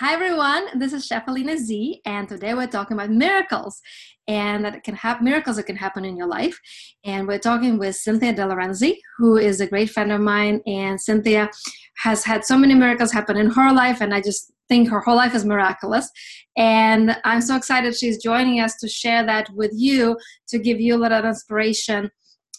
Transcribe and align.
Hi 0.00 0.12
everyone, 0.12 0.78
this 0.78 0.92
is 0.92 1.06
Chef 1.06 1.26
Alina 1.26 1.56
Z, 1.56 2.02
and 2.04 2.28
today 2.28 2.52
we're 2.52 2.66
talking 2.66 2.98
about 2.98 3.08
miracles 3.08 3.80
and 4.28 4.62
that 4.62 4.84
can 4.84 4.94
have 4.94 5.22
miracles 5.22 5.56
that 5.56 5.62
can 5.62 5.76
happen 5.76 6.04
in 6.04 6.18
your 6.18 6.26
life. 6.26 6.60
And 7.04 7.26
we're 7.26 7.38
talking 7.38 7.78
with 7.78 7.96
Cynthia 7.96 8.34
De 8.34 8.42
Lorenzi, 8.42 8.98
who 9.16 9.38
is 9.38 9.62
a 9.62 9.66
great 9.66 9.88
friend 9.88 10.12
of 10.12 10.20
mine. 10.20 10.60
And 10.66 11.00
Cynthia 11.00 11.48
has 11.96 12.24
had 12.24 12.44
so 12.44 12.58
many 12.58 12.74
miracles 12.74 13.10
happen 13.10 13.38
in 13.38 13.48
her 13.48 13.72
life, 13.72 14.02
and 14.02 14.12
I 14.12 14.20
just 14.20 14.52
think 14.68 14.90
her 14.90 15.00
whole 15.00 15.16
life 15.16 15.34
is 15.34 15.46
miraculous. 15.46 16.10
And 16.58 17.16
I'm 17.24 17.40
so 17.40 17.56
excited 17.56 17.96
she's 17.96 18.22
joining 18.22 18.60
us 18.60 18.76
to 18.80 18.88
share 18.88 19.24
that 19.24 19.48
with 19.54 19.72
you 19.74 20.18
to 20.48 20.58
give 20.58 20.78
you 20.78 20.96
a 20.96 21.02
little 21.02 21.24
inspiration 21.24 22.10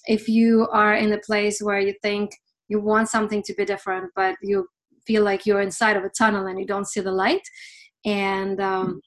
if 0.08 0.28
you 0.28 0.68
are 0.72 0.96
in 0.96 1.14
a 1.14 1.20
place 1.20 1.62
where 1.62 1.80
you 1.80 1.94
think 2.02 2.32
you 2.68 2.80
want 2.80 3.10
something 3.10 3.44
to 3.44 3.54
be 3.54 3.64
different, 3.64 4.10
but 4.16 4.38
you 4.42 4.68
feel 5.08 5.24
like 5.24 5.46
you're 5.46 5.62
inside 5.62 5.96
of 5.96 6.04
a 6.04 6.10
tunnel 6.10 6.46
and 6.46 6.60
you 6.60 6.66
don't 6.66 6.88
see 6.88 7.00
the 7.00 7.12
light. 7.12 7.48
And 8.06 8.60
um, 8.62 9.02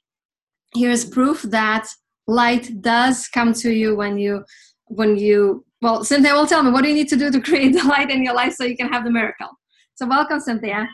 here's 0.75 1.05
proof 1.05 1.43
that 1.43 1.87
light 2.27 2.81
does 2.81 3.29
come 3.29 3.53
to 3.53 3.71
you 3.71 3.95
when 3.95 4.19
you 4.19 4.45
when 4.87 5.17
you 5.17 5.65
well 5.83 6.03
cynthia 6.05 6.33
will 6.35 6.47
tell 6.47 6.63
me 6.63 6.71
what 6.71 6.83
do 6.83 6.89
you 6.89 6.95
need 6.95 7.09
to 7.09 7.17
do 7.17 7.31
to 7.31 7.41
create 7.49 7.73
the 7.73 7.85
light 7.85 8.11
in 8.11 8.25
your 8.25 8.35
life 8.35 8.55
so 8.55 8.65
you 8.65 8.77
can 8.77 8.89
have 8.89 9.05
the 9.05 9.11
miracle? 9.11 9.49
So 9.95 10.07
welcome 10.07 10.41
cynthia. 10.41 10.89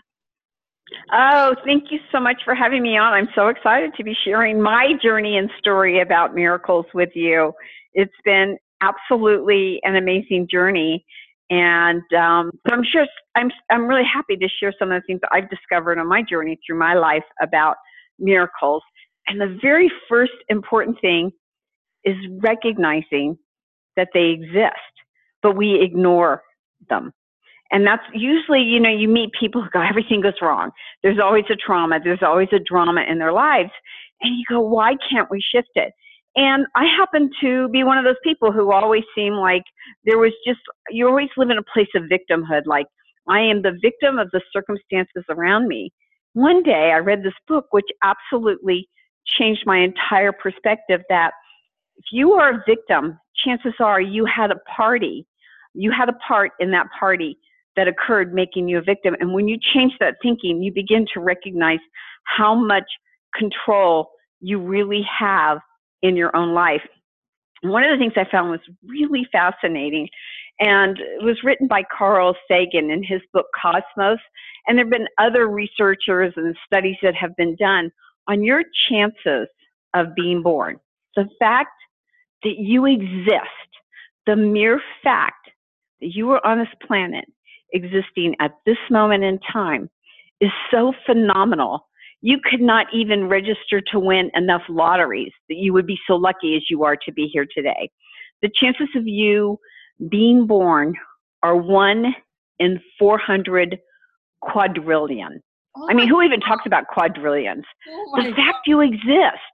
Oh 1.12 1.54
thank 1.64 1.84
you 1.90 1.98
so 2.12 2.20
much 2.20 2.40
for 2.44 2.54
having 2.54 2.82
me 2.82 2.96
on. 2.96 3.12
I'm 3.12 3.28
so 3.34 3.48
excited 3.48 3.92
to 3.94 4.04
be 4.04 4.14
sharing 4.24 4.60
my 4.60 4.92
journey 5.02 5.36
and 5.36 5.50
story 5.58 6.00
about 6.00 6.34
miracles 6.34 6.86
with 6.94 7.10
you. 7.14 7.52
It's 7.94 8.20
been 8.24 8.58
absolutely 8.82 9.80
an 9.84 9.96
amazing 9.96 10.48
journey 10.50 11.04
and 11.50 12.02
um, 12.18 12.50
so 12.66 12.74
I'm 12.74 12.84
sure 12.84 13.06
I'm 13.36 13.50
I'm 13.70 13.86
really 13.86 14.04
happy 14.04 14.36
to 14.36 14.48
share 14.60 14.72
some 14.78 14.90
of 14.90 15.00
the 15.00 15.06
things 15.06 15.20
that 15.22 15.30
I've 15.32 15.48
discovered 15.48 15.98
on 15.98 16.08
my 16.08 16.22
journey 16.22 16.58
through 16.66 16.78
my 16.78 16.94
life 16.94 17.24
about 17.40 17.76
miracles. 18.18 18.82
And 19.28 19.40
the 19.40 19.58
very 19.60 19.90
first 20.08 20.32
important 20.48 21.00
thing 21.00 21.30
is 22.04 22.16
recognizing 22.40 23.36
that 23.96 24.08
they 24.14 24.30
exist, 24.30 24.74
but 25.42 25.56
we 25.56 25.80
ignore 25.82 26.42
them. 26.88 27.12
And 27.72 27.84
that's 27.84 28.02
usually, 28.14 28.60
you 28.60 28.78
know, 28.78 28.90
you 28.90 29.08
meet 29.08 29.30
people 29.38 29.62
who 29.62 29.70
go, 29.70 29.80
everything 29.82 30.20
goes 30.20 30.34
wrong. 30.40 30.70
There's 31.02 31.18
always 31.18 31.44
a 31.50 31.56
trauma. 31.56 31.98
There's 32.02 32.22
always 32.22 32.48
a 32.52 32.60
drama 32.60 33.02
in 33.08 33.18
their 33.18 33.32
lives. 33.32 33.70
And 34.20 34.36
you 34.38 34.44
go, 34.48 34.60
why 34.60 34.94
can't 35.10 35.28
we 35.30 35.40
shift 35.40 35.70
it? 35.74 35.92
And 36.36 36.66
I 36.76 36.84
happen 36.84 37.30
to 37.40 37.68
be 37.68 37.82
one 37.82 37.96
of 37.96 38.04
those 38.04 38.20
people 38.22 38.52
who 38.52 38.70
always 38.70 39.04
seem 39.14 39.32
like 39.32 39.62
there 40.04 40.18
was 40.18 40.32
just, 40.46 40.60
you 40.90 41.08
always 41.08 41.30
live 41.36 41.48
in 41.50 41.58
a 41.58 41.62
place 41.62 41.88
of 41.94 42.04
victimhood, 42.04 42.66
like 42.66 42.86
I 43.28 43.40
am 43.40 43.62
the 43.62 43.78
victim 43.80 44.18
of 44.18 44.30
the 44.32 44.42
circumstances 44.52 45.24
around 45.30 45.66
me. 45.66 45.92
One 46.34 46.62
day 46.62 46.92
I 46.94 46.98
read 46.98 47.22
this 47.22 47.32
book, 47.48 47.66
which 47.70 47.86
absolutely 48.04 48.88
changed 49.26 49.62
my 49.64 49.78
entire 49.78 50.32
perspective 50.32 51.00
that 51.08 51.32
if 51.96 52.04
you 52.12 52.32
are 52.32 52.50
a 52.50 52.64
victim, 52.68 53.18
chances 53.44 53.72
are 53.80 54.00
you 54.00 54.26
had 54.26 54.50
a 54.50 54.58
party, 54.76 55.26
you 55.72 55.90
had 55.90 56.10
a 56.10 56.14
part 56.28 56.52
in 56.60 56.70
that 56.72 56.86
party 56.98 57.38
that 57.76 57.88
occurred 57.88 58.34
making 58.34 58.68
you 58.68 58.78
a 58.78 58.82
victim. 58.82 59.16
And 59.20 59.32
when 59.32 59.48
you 59.48 59.58
change 59.74 59.94
that 60.00 60.16
thinking, 60.22 60.62
you 60.62 60.72
begin 60.72 61.06
to 61.14 61.20
recognize 61.20 61.78
how 62.24 62.54
much 62.54 62.84
control 63.34 64.10
you 64.40 64.60
really 64.60 65.04
have 65.18 65.58
in 66.06 66.16
your 66.16 66.34
own 66.36 66.54
life. 66.54 66.82
one 67.62 67.82
of 67.82 67.90
the 67.90 67.98
things 67.98 68.12
I 68.16 68.30
found 68.30 68.50
was 68.50 68.60
really 68.86 69.26
fascinating, 69.32 70.08
and 70.60 70.98
it 70.98 71.24
was 71.24 71.42
written 71.42 71.66
by 71.66 71.82
Carl 71.96 72.36
Sagan 72.48 72.90
in 72.90 73.02
his 73.02 73.20
book 73.32 73.46
Cosmos. 73.60 74.20
And 74.66 74.78
there 74.78 74.84
have 74.84 74.90
been 74.90 75.08
other 75.18 75.48
researchers 75.48 76.32
and 76.36 76.56
studies 76.66 76.96
that 77.02 77.14
have 77.14 77.34
been 77.36 77.56
done 77.56 77.90
on 78.28 78.42
your 78.42 78.62
chances 78.88 79.48
of 79.94 80.14
being 80.14 80.42
born. 80.42 80.78
The 81.14 81.28
fact 81.38 81.72
that 82.42 82.58
you 82.58 82.86
exist, 82.86 83.70
the 84.26 84.36
mere 84.36 84.80
fact 85.02 85.50
that 86.00 86.14
you 86.14 86.30
are 86.30 86.46
on 86.46 86.58
this 86.58 86.68
planet 86.86 87.24
existing 87.72 88.36
at 88.40 88.52
this 88.64 88.78
moment 88.90 89.24
in 89.24 89.38
time 89.52 89.90
is 90.40 90.50
so 90.70 90.92
phenomenal 91.04 91.86
you 92.22 92.38
could 92.42 92.60
not 92.60 92.86
even 92.92 93.28
register 93.28 93.80
to 93.92 93.98
win 93.98 94.30
enough 94.34 94.62
lotteries 94.68 95.32
that 95.48 95.56
you 95.56 95.72
would 95.72 95.86
be 95.86 95.98
so 96.06 96.16
lucky 96.16 96.56
as 96.56 96.62
you 96.70 96.84
are 96.84 96.96
to 96.96 97.12
be 97.12 97.28
here 97.32 97.46
today. 97.54 97.90
The 98.42 98.50
chances 98.54 98.88
of 98.96 99.06
you 99.06 99.58
being 100.10 100.46
born 100.46 100.94
are 101.42 101.56
one 101.56 102.14
in 102.58 102.80
400 102.98 103.78
quadrillion. 104.40 105.42
Oh 105.76 105.88
I 105.90 105.94
mean, 105.94 106.08
who 106.08 106.22
even 106.22 106.40
talks 106.40 106.64
about 106.66 106.86
quadrillions? 106.88 107.64
Oh 107.88 108.22
the 108.22 108.32
fact 108.34 108.66
you 108.66 108.80
exist. 108.80 109.52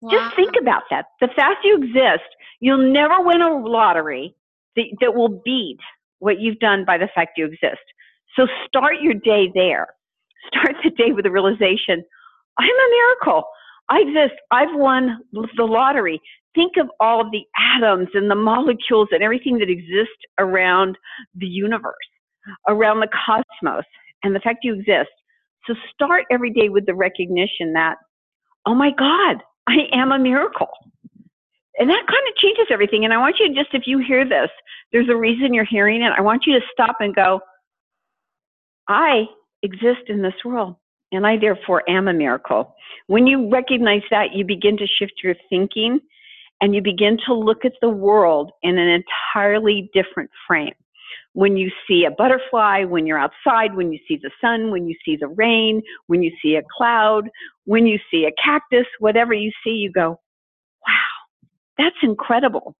Wow. 0.00 0.10
Just 0.10 0.36
think 0.36 0.54
about 0.60 0.82
that. 0.90 1.06
The 1.20 1.28
fact 1.34 1.64
you 1.64 1.76
exist, 1.78 2.28
you'll 2.60 2.92
never 2.92 3.20
win 3.20 3.40
a 3.40 3.56
lottery 3.56 4.34
that, 4.76 4.84
that 5.00 5.14
will 5.14 5.40
beat 5.44 5.78
what 6.18 6.40
you've 6.40 6.58
done 6.58 6.84
by 6.84 6.98
the 6.98 7.08
fact 7.14 7.38
you 7.38 7.46
exist. 7.46 7.82
So 8.36 8.46
start 8.66 8.96
your 9.00 9.14
day 9.14 9.50
there 9.54 9.88
start 10.48 10.76
the 10.82 10.90
day 10.90 11.12
with 11.12 11.24
the 11.24 11.30
realization 11.30 12.04
I'm 12.58 12.68
a 12.68 12.90
miracle. 12.90 13.44
I 13.88 14.00
exist. 14.00 14.40
I've 14.50 14.74
won 14.74 15.18
the 15.32 15.64
lottery. 15.64 16.20
Think 16.54 16.76
of 16.78 16.88
all 17.00 17.20
of 17.20 17.30
the 17.32 17.44
atoms 17.76 18.08
and 18.14 18.30
the 18.30 18.36
molecules 18.36 19.08
and 19.10 19.22
everything 19.22 19.58
that 19.58 19.68
exists 19.68 20.22
around 20.38 20.96
the 21.34 21.46
universe, 21.46 21.94
around 22.68 23.00
the 23.00 23.08
cosmos, 23.08 23.84
and 24.22 24.34
the 24.34 24.40
fact 24.40 24.60
you 24.62 24.74
exist. 24.74 25.10
So 25.66 25.74
start 25.92 26.24
every 26.30 26.50
day 26.50 26.68
with 26.68 26.86
the 26.86 26.94
recognition 26.94 27.72
that, 27.72 27.96
oh 28.66 28.74
my 28.74 28.92
God, 28.96 29.42
I 29.66 29.88
am 29.92 30.12
a 30.12 30.18
miracle. 30.18 30.70
And 31.78 31.90
that 31.90 32.06
kind 32.06 32.28
of 32.28 32.36
changes 32.36 32.66
everything. 32.70 33.04
And 33.04 33.12
I 33.12 33.18
want 33.18 33.36
you 33.40 33.48
to 33.48 33.54
just, 33.54 33.74
if 33.74 33.82
you 33.86 33.98
hear 33.98 34.26
this, 34.26 34.50
there's 34.92 35.08
a 35.08 35.16
reason 35.16 35.52
you're 35.52 35.64
hearing 35.64 36.02
it. 36.02 36.12
I 36.16 36.20
want 36.20 36.46
you 36.46 36.58
to 36.58 36.64
stop 36.72 36.96
and 37.00 37.14
go, 37.14 37.40
I 38.86 39.24
exist 39.64 40.08
in 40.08 40.22
this 40.22 40.44
world, 40.44 40.76
and 41.10 41.26
I 41.26 41.36
therefore 41.38 41.82
am 41.88 42.06
a 42.06 42.12
miracle. 42.12 42.76
When 43.08 43.26
you 43.26 43.50
recognize 43.50 44.02
that, 44.10 44.34
you 44.34 44.44
begin 44.44 44.76
to 44.76 44.86
shift 44.86 45.14
your 45.24 45.34
thinking 45.50 46.00
and 46.60 46.74
you 46.74 46.82
begin 46.82 47.18
to 47.26 47.34
look 47.34 47.64
at 47.64 47.72
the 47.80 47.88
world 47.88 48.52
in 48.62 48.78
an 48.78 49.02
entirely 49.34 49.90
different 49.92 50.30
frame. 50.46 50.74
When 51.32 51.56
you 51.56 51.70
see 51.88 52.04
a 52.04 52.12
butterfly, 52.12 52.84
when 52.84 53.06
you're 53.06 53.18
outside, 53.18 53.74
when 53.74 53.92
you 53.92 53.98
see 54.06 54.20
the 54.22 54.30
sun, 54.40 54.70
when 54.70 54.86
you 54.86 54.94
see 55.04 55.16
the 55.16 55.28
rain, 55.28 55.82
when 56.06 56.22
you 56.22 56.30
see 56.40 56.54
a 56.54 56.62
cloud, 56.76 57.28
when 57.64 57.86
you 57.86 57.98
see 58.10 58.24
a 58.26 58.42
cactus, 58.42 58.86
whatever 59.00 59.34
you 59.34 59.50
see, 59.64 59.70
you 59.70 59.90
go, 59.90 60.20
wow, 60.86 61.16
that's 61.76 61.96
incredible. 62.02 62.76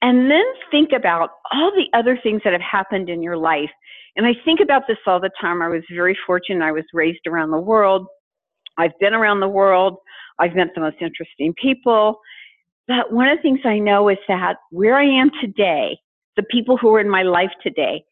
And 0.00 0.30
then 0.30 0.44
think 0.70 0.90
about 0.94 1.30
all 1.52 1.72
the 1.72 1.86
other 1.96 2.18
things 2.22 2.42
that 2.44 2.52
have 2.52 2.62
happened 2.62 3.08
in 3.08 3.22
your 3.22 3.36
life 3.36 3.70
and 4.18 4.26
I 4.26 4.34
think 4.44 4.58
about 4.60 4.82
this 4.88 4.98
all 5.06 5.20
the 5.20 5.30
time. 5.40 5.62
I 5.62 5.68
was 5.68 5.84
very 5.94 6.18
fortunate. 6.26 6.64
I 6.64 6.72
was 6.72 6.82
raised 6.92 7.24
around 7.28 7.52
the 7.52 7.60
world. 7.60 8.04
I've 8.76 8.98
been 8.98 9.14
around 9.14 9.38
the 9.38 9.48
world. 9.48 9.96
I've 10.40 10.56
met 10.56 10.68
the 10.74 10.80
most 10.80 10.96
interesting 11.00 11.54
people. 11.54 12.18
But 12.88 13.12
one 13.12 13.28
of 13.28 13.38
the 13.38 13.42
things 13.42 13.60
I 13.64 13.78
know 13.78 14.08
is 14.08 14.18
that 14.26 14.56
where 14.70 14.96
I 14.96 15.04
am 15.04 15.30
today, 15.40 15.96
the 16.36 16.42
people 16.50 16.76
who 16.76 16.92
are 16.96 17.00
in 17.00 17.08
my 17.08 17.22
life 17.22 17.52
today, 17.62 18.04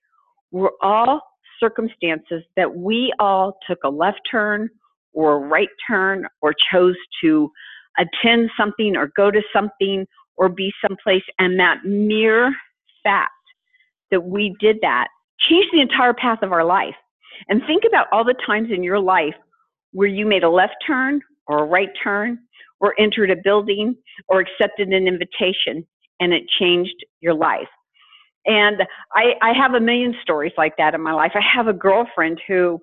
were 0.52 0.74
all 0.80 1.20
circumstances 1.58 2.44
that 2.54 2.76
we 2.76 3.12
all 3.18 3.58
took 3.68 3.78
a 3.84 3.88
left 3.88 4.20
turn 4.30 4.68
or 5.12 5.34
a 5.34 5.48
right 5.48 5.68
turn 5.88 6.24
or 6.40 6.54
chose 6.72 6.94
to 7.22 7.50
attend 7.98 8.50
something 8.56 8.94
or 8.96 9.10
go 9.16 9.32
to 9.32 9.42
something 9.52 10.06
or 10.36 10.48
be 10.48 10.72
someplace. 10.86 11.22
And 11.38 11.58
that 11.60 11.84
mere 11.84 12.54
fact 13.02 13.32
that 14.10 14.24
we 14.24 14.54
did 14.60 14.78
that 14.82 15.08
changed 15.48 15.68
the 15.72 15.80
entire 15.80 16.14
path 16.14 16.38
of 16.42 16.52
our 16.52 16.64
life. 16.64 16.94
And 17.48 17.62
think 17.66 17.84
about 17.86 18.06
all 18.12 18.24
the 18.24 18.34
times 18.46 18.68
in 18.72 18.82
your 18.82 18.98
life 18.98 19.34
where 19.92 20.08
you 20.08 20.26
made 20.26 20.42
a 20.42 20.50
left 20.50 20.76
turn 20.86 21.20
or 21.46 21.62
a 21.62 21.66
right 21.66 21.90
turn 22.02 22.38
or 22.80 22.94
entered 22.98 23.30
a 23.30 23.36
building 23.42 23.96
or 24.28 24.40
accepted 24.40 24.88
an 24.88 25.06
invitation 25.06 25.86
and 26.20 26.32
it 26.32 26.44
changed 26.58 27.04
your 27.20 27.34
life. 27.34 27.68
And 28.46 28.82
I, 29.12 29.32
I 29.42 29.52
have 29.52 29.74
a 29.74 29.80
million 29.80 30.14
stories 30.22 30.52
like 30.56 30.76
that 30.78 30.94
in 30.94 31.02
my 31.02 31.12
life. 31.12 31.32
I 31.34 31.40
have 31.56 31.66
a 31.66 31.72
girlfriend 31.72 32.40
who 32.46 32.80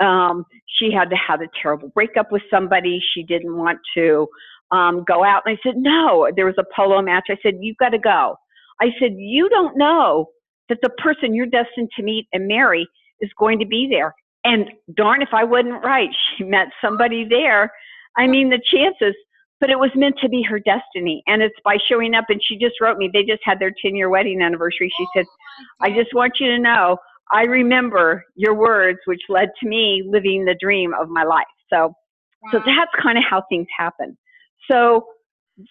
um, 0.00 0.44
she 0.66 0.90
had 0.92 1.10
to 1.10 1.16
have 1.16 1.40
a 1.40 1.48
terrible 1.60 1.88
breakup 1.88 2.30
with 2.30 2.42
somebody. 2.50 3.00
She 3.14 3.22
didn't 3.22 3.56
want 3.56 3.78
to 3.96 4.28
um, 4.72 5.04
go 5.06 5.24
out. 5.24 5.42
And 5.46 5.56
I 5.56 5.60
said, 5.62 5.76
No, 5.76 6.28
there 6.34 6.46
was 6.46 6.56
a 6.58 6.64
polo 6.74 7.00
match. 7.02 7.24
I 7.28 7.36
said, 7.42 7.58
You've 7.60 7.76
got 7.76 7.90
to 7.90 7.98
go. 7.98 8.36
I 8.80 8.88
said, 8.98 9.12
You 9.16 9.48
don't 9.48 9.76
know 9.76 10.26
that 10.68 10.78
the 10.82 10.90
person 10.90 11.34
you're 11.34 11.46
destined 11.46 11.90
to 11.96 12.02
meet 12.02 12.26
and 12.32 12.48
marry 12.48 12.88
is 13.20 13.30
going 13.38 13.58
to 13.58 13.66
be 13.66 13.88
there. 13.90 14.14
And 14.44 14.70
darn 14.96 15.22
if 15.22 15.28
I 15.32 15.44
wasn't 15.44 15.84
right. 15.84 16.08
She 16.36 16.44
met 16.44 16.68
somebody 16.82 17.26
there. 17.28 17.70
I 18.16 18.26
mean, 18.26 18.50
the 18.50 18.60
chances, 18.70 19.14
but 19.60 19.70
it 19.70 19.78
was 19.78 19.90
meant 19.94 20.16
to 20.22 20.28
be 20.28 20.42
her 20.42 20.58
destiny. 20.58 21.22
And 21.26 21.42
it's 21.42 21.54
by 21.64 21.76
showing 21.88 22.14
up. 22.14 22.24
And 22.28 22.40
she 22.42 22.58
just 22.58 22.80
wrote 22.80 22.98
me, 22.98 23.10
they 23.12 23.22
just 23.22 23.42
had 23.44 23.58
their 23.58 23.72
10 23.84 23.94
year 23.94 24.08
wedding 24.08 24.40
anniversary. 24.42 24.90
She 24.96 25.06
said, 25.14 25.26
I 25.80 25.90
just 25.90 26.14
want 26.14 26.34
you 26.40 26.48
to 26.48 26.58
know, 26.58 26.96
I 27.30 27.42
remember 27.42 28.24
your 28.34 28.54
words, 28.54 28.98
which 29.06 29.20
led 29.28 29.48
to 29.60 29.68
me 29.68 30.02
living 30.06 30.44
the 30.44 30.56
dream 30.60 30.92
of 31.00 31.08
my 31.08 31.24
life. 31.24 31.44
So, 31.70 31.94
wow. 32.42 32.50
so 32.52 32.58
that's 32.58 32.90
kind 33.02 33.18
of 33.18 33.24
how 33.28 33.44
things 33.48 33.66
happen. 33.78 34.16
So 34.70 35.06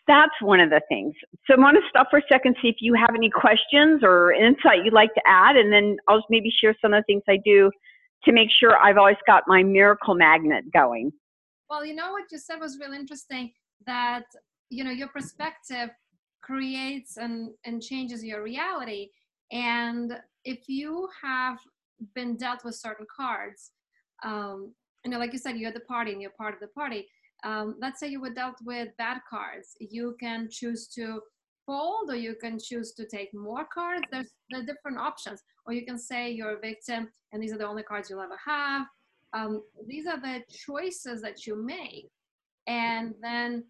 that's 0.07 0.33
one 0.41 0.59
of 0.59 0.69
the 0.69 0.81
things. 0.89 1.13
So 1.47 1.55
I 1.55 1.59
want 1.59 1.75
to 1.77 1.83
stop 1.89 2.07
for 2.11 2.19
a 2.19 2.23
second, 2.31 2.55
see 2.61 2.69
if 2.69 2.77
you 2.79 2.93
have 2.93 3.15
any 3.15 3.29
questions 3.29 4.01
or 4.03 4.31
insight 4.31 4.85
you'd 4.85 4.93
like 4.93 5.13
to 5.15 5.21
add, 5.25 5.55
and 5.55 5.73
then 5.73 5.97
I'll 6.07 6.19
just 6.19 6.27
maybe 6.29 6.51
share 6.51 6.75
some 6.81 6.93
of 6.93 7.01
the 7.01 7.05
things 7.05 7.23
I 7.27 7.37
do 7.43 7.71
to 8.25 8.31
make 8.31 8.49
sure 8.51 8.77
I've 8.77 8.97
always 8.97 9.17
got 9.25 9.43
my 9.47 9.63
miracle 9.63 10.13
magnet 10.13 10.65
going. 10.71 11.11
Well, 11.69 11.85
you 11.85 11.95
know 11.95 12.11
what 12.11 12.25
you 12.31 12.37
said 12.37 12.59
was 12.59 12.77
really 12.79 12.97
interesting 12.97 13.51
that 13.87 14.25
you 14.69 14.83
know 14.83 14.91
your 14.91 15.09
perspective 15.09 15.89
creates 16.41 17.17
and 17.17 17.51
and 17.65 17.81
changes 17.81 18.23
your 18.23 18.41
reality 18.41 19.09
and 19.51 20.19
if 20.45 20.67
you 20.67 21.07
have 21.21 21.59
been 22.15 22.35
dealt 22.35 22.63
with 22.63 22.75
certain 22.75 23.05
cards 23.15 23.71
um 24.23 24.73
you 25.03 25.11
know 25.11 25.19
like 25.19 25.33
you 25.33 25.39
said 25.39 25.57
you're 25.57 25.71
the 25.71 25.79
party 25.81 26.11
and 26.11 26.21
you're 26.21 26.31
part 26.31 26.53
of 26.53 26.59
the 26.59 26.67
party 26.67 27.07
um, 27.43 27.75
let's 27.79 27.99
say 27.99 28.07
you 28.07 28.21
were 28.21 28.33
dealt 28.33 28.57
with 28.63 28.89
bad 28.97 29.19
cards 29.29 29.75
you 29.79 30.15
can 30.19 30.47
choose 30.51 30.87
to 30.87 31.21
fold 31.65 32.09
or 32.09 32.15
you 32.15 32.35
can 32.35 32.59
choose 32.59 32.93
to 32.93 33.05
take 33.05 33.33
more 33.33 33.65
cards. 33.73 34.03
There's 34.11 34.31
the 34.49 34.63
different 34.63 34.97
options. 34.97 35.41
Or 35.65 35.73
you 35.73 35.85
can 35.85 35.97
say 35.97 36.31
you're 36.31 36.57
a 36.57 36.59
victim 36.59 37.09
and 37.31 37.41
these 37.41 37.53
are 37.53 37.57
the 37.57 37.67
only 37.67 37.83
cards 37.83 38.09
you'll 38.09 38.21
ever 38.21 38.39
have. 38.45 38.85
Um, 39.33 39.63
these 39.87 40.07
are 40.07 40.19
the 40.19 40.41
choices 40.49 41.21
that 41.21 41.45
you 41.45 41.55
make. 41.55 42.09
And 42.67 43.13
then 43.21 43.63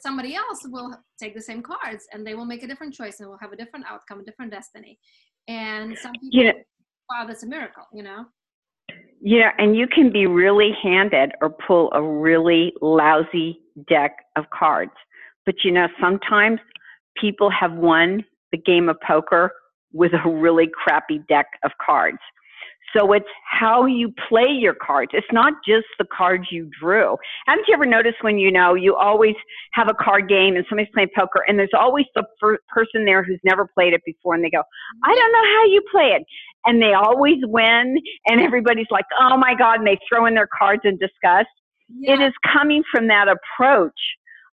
somebody 0.00 0.34
else 0.34 0.60
will 0.64 0.96
take 1.18 1.34
the 1.34 1.42
same 1.42 1.62
cards 1.62 2.06
and 2.12 2.26
they 2.26 2.34
will 2.34 2.46
make 2.46 2.62
a 2.62 2.66
different 2.66 2.94
choice 2.94 3.20
and 3.20 3.28
will 3.28 3.38
have 3.38 3.52
a 3.52 3.56
different 3.56 3.84
outcome 3.86 4.20
a 4.20 4.24
different 4.24 4.50
destiny. 4.50 4.98
And 5.48 5.96
some 5.98 6.12
people 6.12 6.44
yeah. 6.44 6.52
wow 7.10 7.26
that's 7.26 7.42
a 7.42 7.46
miracle 7.46 7.84
you 7.92 8.02
know 8.02 8.24
yeah 9.20 9.50
and 9.58 9.76
you 9.76 9.86
can 9.86 10.12
be 10.12 10.26
really 10.26 10.70
handed 10.82 11.32
or 11.40 11.50
pull 11.50 11.90
a 11.92 12.02
really 12.02 12.72
lousy 12.80 13.60
deck 13.88 14.12
of 14.36 14.44
cards 14.50 14.92
but 15.46 15.54
you 15.64 15.70
know 15.70 15.86
sometimes 16.00 16.58
people 17.20 17.50
have 17.50 17.72
won 17.72 18.24
the 18.52 18.58
game 18.58 18.88
of 18.88 18.96
poker 19.06 19.52
with 19.92 20.12
a 20.24 20.28
really 20.28 20.68
crappy 20.84 21.20
deck 21.28 21.46
of 21.64 21.70
cards 21.84 22.18
so 22.96 23.12
it's 23.12 23.26
how 23.48 23.86
you 23.86 24.12
play 24.28 24.48
your 24.48 24.74
cards. 24.74 25.12
It's 25.14 25.26
not 25.32 25.54
just 25.66 25.86
the 25.98 26.06
cards 26.16 26.46
you 26.50 26.68
drew. 26.80 27.16
Haven't 27.46 27.66
you 27.68 27.74
ever 27.74 27.86
noticed 27.86 28.16
when 28.22 28.38
you 28.38 28.50
know 28.50 28.74
you 28.74 28.96
always 28.96 29.34
have 29.74 29.88
a 29.88 29.94
card 29.94 30.28
game 30.28 30.56
and 30.56 30.64
somebody's 30.68 30.90
playing 30.92 31.10
poker 31.16 31.44
and 31.46 31.58
there's 31.58 31.70
always 31.78 32.06
the 32.14 32.24
person 32.42 33.04
there 33.04 33.22
who's 33.22 33.40
never 33.44 33.68
played 33.74 33.92
it 33.92 34.02
before 34.04 34.34
and 34.34 34.44
they 34.44 34.50
go, 34.50 34.62
I 35.04 35.14
don't 35.14 35.32
know 35.32 35.44
how 35.44 35.64
you 35.66 35.82
play 35.90 36.16
it. 36.18 36.22
And 36.66 36.80
they 36.80 36.92
always 36.92 37.38
win 37.42 37.96
and 38.26 38.40
everybody's 38.40 38.90
like, 38.90 39.06
oh 39.20 39.36
my 39.36 39.54
God, 39.54 39.78
and 39.78 39.86
they 39.86 39.98
throw 40.08 40.26
in 40.26 40.34
their 40.34 40.48
cards 40.58 40.82
in 40.84 40.98
disgust. 40.98 41.48
Yeah. 41.88 42.14
It 42.14 42.20
is 42.20 42.32
coming 42.52 42.82
from 42.92 43.08
that 43.08 43.28
approach 43.28 43.98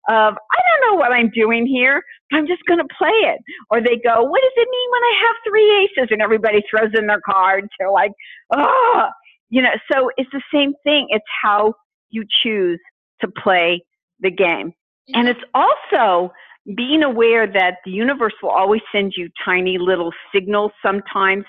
of 0.08 0.35
I 0.35 0.61
don't 0.62 0.91
know 0.91 0.99
what 0.99 1.12
I'm 1.12 1.31
doing 1.35 1.67
here, 1.67 2.00
but 2.31 2.37
I'm 2.38 2.47
just 2.47 2.62
going 2.69 2.79
to 2.79 2.87
play 2.97 3.08
it. 3.08 3.41
Or 3.70 3.81
they 3.81 3.97
go, 3.97 4.23
what 4.23 4.41
does 4.41 4.53
it 4.56 4.69
mean 4.70 4.91
when 4.93 5.03
I 5.03 5.14
have 5.20 5.37
three 5.47 5.85
aces? 5.85 6.08
And 6.12 6.23
everybody 6.23 6.62
throws 6.70 6.93
in 6.97 7.06
their 7.08 7.20
cards. 7.29 7.69
They're 7.79 7.91
like, 7.91 8.12
oh, 8.55 9.09
you 9.50 9.62
know. 9.62 9.70
So 9.93 10.11
it's 10.17 10.31
the 10.32 10.43
same 10.55 10.75
thing. 10.85 11.09
It's 11.11 11.25
how 11.43 11.75
you 12.11 12.25
choose 12.43 12.81
to 13.20 13.29
play 13.43 13.82
the 14.20 14.31
game, 14.31 14.73
and 15.12 15.29
it's 15.29 15.41
also 15.52 16.32
being 16.76 17.02
aware 17.02 17.47
that 17.47 17.76
the 17.85 17.91
universe 17.91 18.35
will 18.43 18.50
always 18.50 18.82
send 18.93 19.12
you 19.17 19.29
tiny 19.44 19.76
little 19.79 20.12
signals. 20.35 20.73
Sometimes 20.85 21.44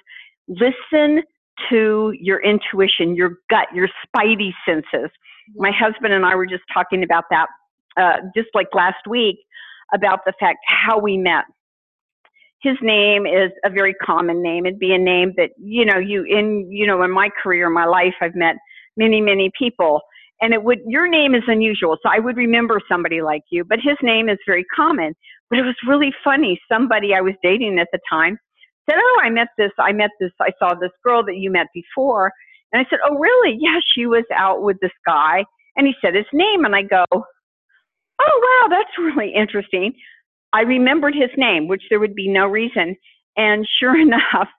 listen 0.47 1.23
to 1.69 2.13
your 2.19 2.41
intuition, 2.43 3.15
your 3.15 3.39
gut, 3.49 3.67
your 3.73 3.87
spidey 4.05 4.51
senses. 4.65 5.09
My 5.55 5.71
husband 5.71 6.13
and 6.13 6.25
I 6.25 6.35
were 6.35 6.45
just 6.45 6.63
talking 6.73 7.03
about 7.03 7.25
that 7.31 7.47
uh, 7.97 8.17
just 8.35 8.49
like 8.53 8.67
last 8.73 9.07
week 9.07 9.37
about 9.93 10.19
the 10.25 10.33
fact 10.39 10.59
how 10.67 10.99
we 10.99 11.17
met. 11.17 11.45
His 12.61 12.75
name 12.81 13.25
is 13.25 13.51
a 13.63 13.69
very 13.69 13.93
common 13.93 14.41
name. 14.41 14.65
It'd 14.65 14.79
be 14.79 14.93
a 14.93 14.97
name 14.97 15.33
that, 15.37 15.51
you 15.57 15.85
know, 15.85 15.97
you 15.97 16.23
in, 16.23 16.69
you 16.71 16.87
know, 16.87 17.01
in 17.03 17.11
my 17.11 17.29
career, 17.41 17.69
my 17.69 17.85
life, 17.85 18.15
I've 18.21 18.35
met 18.35 18.55
many, 18.97 19.21
many 19.21 19.51
people. 19.57 20.01
And 20.41 20.53
it 20.53 20.63
would, 20.63 20.79
your 20.85 21.07
name 21.07 21.33
is 21.33 21.43
unusual. 21.47 21.97
So 22.03 22.09
I 22.09 22.19
would 22.19 22.37
remember 22.37 22.79
somebody 22.89 23.21
like 23.21 23.41
you, 23.49 23.63
but 23.63 23.79
his 23.79 23.95
name 24.03 24.29
is 24.29 24.37
very 24.45 24.65
common. 24.75 25.15
But 25.49 25.59
it 25.59 25.63
was 25.63 25.75
really 25.87 26.13
funny. 26.23 26.59
Somebody 26.71 27.13
I 27.13 27.21
was 27.21 27.33
dating 27.41 27.79
at 27.79 27.87
the 27.91 27.99
time 28.09 28.37
said, 28.89 28.97
Oh, 28.99 29.21
I 29.23 29.29
met 29.29 29.49
this, 29.57 29.71
I 29.79 29.91
met 29.91 30.11
this, 30.19 30.31
I 30.41 30.51
saw 30.59 30.73
this 30.73 30.91
girl 31.03 31.23
that 31.25 31.37
you 31.37 31.51
met 31.51 31.67
before. 31.73 32.31
And 32.71 32.79
I 32.79 32.89
said, 32.89 32.99
Oh, 33.07 33.17
really? 33.17 33.57
Yeah, 33.61 33.79
she 33.95 34.05
was 34.05 34.25
out 34.35 34.61
with 34.61 34.77
this 34.81 34.91
guy. 35.05 35.43
And 35.75 35.85
he 35.85 35.93
said 36.01 36.15
his 36.15 36.25
name. 36.33 36.65
And 36.65 36.75
I 36.75 36.81
go, 36.81 37.05
oh, 38.21 38.67
wow, 38.69 38.77
that's 38.77 38.97
really 38.97 39.33
interesting. 39.33 39.93
I 40.53 40.61
remembered 40.61 41.13
his 41.13 41.29
name, 41.37 41.67
which 41.67 41.83
there 41.89 41.99
would 41.99 42.15
be 42.15 42.27
no 42.27 42.45
reason. 42.47 42.95
And 43.35 43.67
sure 43.79 43.99
enough, 44.01 44.49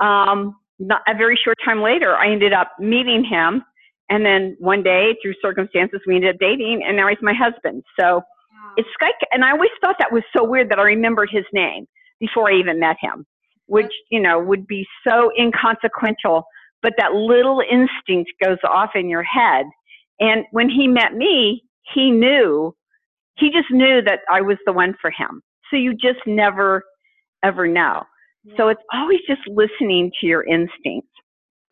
um, 0.00 0.56
not, 0.78 1.02
a 1.08 1.14
very 1.14 1.38
short 1.42 1.56
time 1.64 1.82
later, 1.82 2.14
I 2.16 2.30
ended 2.30 2.52
up 2.52 2.72
meeting 2.78 3.24
him. 3.24 3.62
And 4.10 4.24
then 4.24 4.56
one 4.58 4.82
day, 4.82 5.16
through 5.22 5.34
circumstances, 5.42 6.00
we 6.06 6.14
ended 6.14 6.34
up 6.34 6.40
dating, 6.40 6.82
and 6.86 6.96
now 6.96 7.08
he's 7.08 7.18
my 7.20 7.34
husband. 7.34 7.82
So 8.00 8.22
it's 8.78 8.88
Sky. 8.94 9.10
And 9.32 9.44
I 9.44 9.50
always 9.50 9.70
thought 9.82 9.96
that 9.98 10.12
was 10.12 10.22
so 10.34 10.44
weird 10.44 10.70
that 10.70 10.78
I 10.78 10.82
remembered 10.82 11.28
his 11.30 11.44
name 11.52 11.86
before 12.18 12.50
I 12.50 12.54
even 12.54 12.80
met 12.80 12.96
him, 13.02 13.26
which, 13.68 13.92
you 14.10 14.20
know, 14.20 14.40
would 14.40 14.66
be 14.66 14.84
so 15.06 15.30
inconsequential. 15.38 16.44
But 16.82 16.94
that 16.98 17.12
little 17.12 17.60
instinct 17.60 18.32
goes 18.44 18.58
off 18.68 18.90
in 18.94 19.08
your 19.08 19.22
head. 19.22 19.66
And 20.20 20.44
when 20.50 20.68
he 20.68 20.88
met 20.88 21.14
me, 21.14 21.62
he 21.94 22.10
knew 22.10 22.74
he 23.38 23.50
just 23.50 23.70
knew 23.70 24.02
that 24.02 24.20
I 24.30 24.40
was 24.40 24.56
the 24.66 24.72
one 24.72 24.94
for 25.00 25.10
him. 25.10 25.42
So 25.70 25.76
you 25.76 25.94
just 25.94 26.20
never, 26.26 26.82
ever 27.44 27.66
know. 27.66 28.02
Yeah. 28.44 28.54
So 28.56 28.68
it's 28.68 28.82
always 28.92 29.20
just 29.28 29.42
listening 29.46 30.10
to 30.20 30.26
your 30.26 30.44
instincts. 30.44 31.10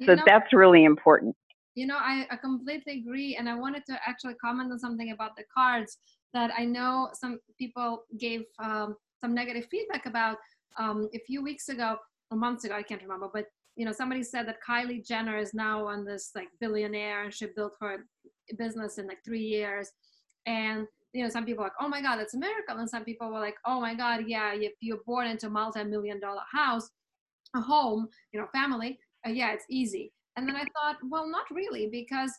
So 0.02 0.12
you 0.12 0.16
know, 0.16 0.22
that's 0.26 0.52
really 0.52 0.84
important. 0.84 1.34
You 1.74 1.86
know, 1.86 1.96
I, 1.96 2.26
I 2.30 2.36
completely 2.36 3.00
agree. 3.00 3.36
And 3.36 3.48
I 3.48 3.54
wanted 3.54 3.82
to 3.86 3.98
actually 4.06 4.34
comment 4.34 4.70
on 4.72 4.78
something 4.78 5.10
about 5.10 5.36
the 5.36 5.44
cards 5.54 5.98
that 6.34 6.50
I 6.56 6.64
know 6.64 7.08
some 7.14 7.38
people 7.58 8.04
gave 8.18 8.42
um, 8.62 8.94
some 9.20 9.34
negative 9.34 9.66
feedback 9.70 10.06
about 10.06 10.36
um, 10.78 11.08
a 11.14 11.18
few 11.20 11.42
weeks 11.42 11.68
ago 11.68 11.96
or 12.30 12.36
months 12.36 12.64
ago. 12.64 12.74
I 12.74 12.82
can't 12.82 13.02
remember, 13.02 13.28
but 13.32 13.46
you 13.76 13.84
know, 13.84 13.92
somebody 13.92 14.22
said 14.22 14.48
that 14.48 14.56
Kylie 14.66 15.06
Jenner 15.06 15.36
is 15.36 15.52
now 15.52 15.86
on 15.86 16.04
this 16.04 16.30
like 16.34 16.48
billionaire 16.60 17.24
and 17.24 17.34
she 17.34 17.46
built 17.54 17.74
her 17.80 18.06
business 18.58 18.98
in 18.98 19.06
like 19.06 19.18
three 19.24 19.42
years. 19.42 19.90
And 20.46 20.86
you 21.12 21.22
know, 21.22 21.30
some 21.30 21.44
people 21.46 21.62
are 21.64 21.68
like, 21.68 21.80
oh 21.80 21.88
my 21.88 22.02
God, 22.02 22.16
that's 22.16 22.34
a 22.34 22.38
miracle. 22.38 22.76
And 22.78 22.88
some 22.88 23.04
people 23.04 23.30
were 23.30 23.40
like, 23.40 23.56
oh 23.64 23.80
my 23.80 23.94
God, 23.94 24.24
yeah, 24.26 24.52
if 24.54 24.72
you're 24.80 25.00
born 25.06 25.26
into 25.26 25.46
a 25.46 25.50
multi-million 25.50 26.20
dollar 26.20 26.42
house, 26.52 26.90
a 27.54 27.60
home, 27.60 28.08
you 28.32 28.40
know, 28.40 28.46
family, 28.52 28.98
uh, 29.26 29.30
yeah, 29.30 29.52
it's 29.52 29.64
easy. 29.70 30.12
And 30.36 30.46
then 30.46 30.56
I 30.56 30.64
thought, 30.74 30.96
well, 31.08 31.28
not 31.28 31.44
really, 31.50 31.88
because 31.90 32.30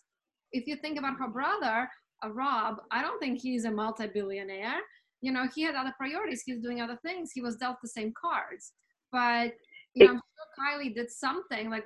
if 0.51 0.67
you 0.67 0.75
think 0.75 0.99
about 0.99 1.17
her 1.17 1.27
brother, 1.27 1.89
uh, 2.23 2.29
Rob, 2.29 2.77
I 2.91 3.01
don't 3.01 3.19
think 3.19 3.39
he's 3.39 3.65
a 3.65 3.71
multi-billionaire. 3.71 4.79
You 5.21 5.31
know, 5.31 5.47
he 5.53 5.63
had 5.63 5.75
other 5.75 5.93
priorities. 5.97 6.43
He's 6.45 6.59
doing 6.59 6.81
other 6.81 6.99
things. 7.03 7.31
He 7.33 7.41
was 7.41 7.55
dealt 7.57 7.77
the 7.81 7.87
same 7.87 8.13
cards. 8.19 8.73
But, 9.11 9.53
you 9.93 10.05
know, 10.05 10.11
I'm 10.11 10.21
sure 10.35 10.79
Kylie 10.79 10.93
did 10.93 11.09
something 11.09 11.69
like 11.69 11.85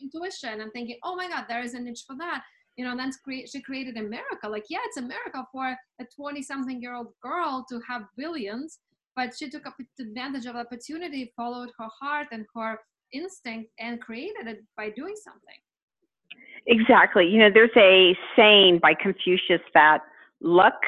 intuition 0.00 0.60
and 0.60 0.72
thinking, 0.72 0.98
oh 1.02 1.16
my 1.16 1.28
God, 1.28 1.44
there 1.48 1.62
is 1.62 1.74
a 1.74 1.80
niche 1.80 2.04
for 2.06 2.16
that 2.16 2.42
you 2.76 2.84
know, 2.84 2.90
and 2.90 3.00
then 3.00 3.10
she 3.46 3.62
created 3.62 3.96
a 3.96 4.02
miracle. 4.02 4.50
Like, 4.50 4.66
yeah, 4.68 4.78
it's 4.84 4.98
a 4.98 5.02
miracle 5.02 5.44
for 5.50 5.66
a 5.68 6.04
20 6.14 6.42
something 6.42 6.80
year 6.80 6.94
old 6.94 7.08
girl 7.22 7.64
to 7.70 7.80
have 7.88 8.02
billions, 8.16 8.80
but 9.16 9.34
she 9.36 9.48
took 9.48 9.62
advantage 9.98 10.44
of 10.44 10.54
the 10.54 10.60
opportunity, 10.60 11.32
followed 11.36 11.70
her 11.78 11.88
heart 12.00 12.28
and 12.32 12.44
her 12.54 12.78
instinct, 13.12 13.70
and 13.78 14.00
created 14.00 14.46
it 14.46 14.62
by 14.76 14.90
doing 14.90 15.14
something. 15.16 15.56
Exactly. 16.66 17.26
You 17.26 17.38
know, 17.38 17.50
there's 17.52 17.70
a 17.76 18.14
saying 18.36 18.80
by 18.82 18.92
Confucius 18.92 19.60
that 19.72 20.00
luck 20.42 20.80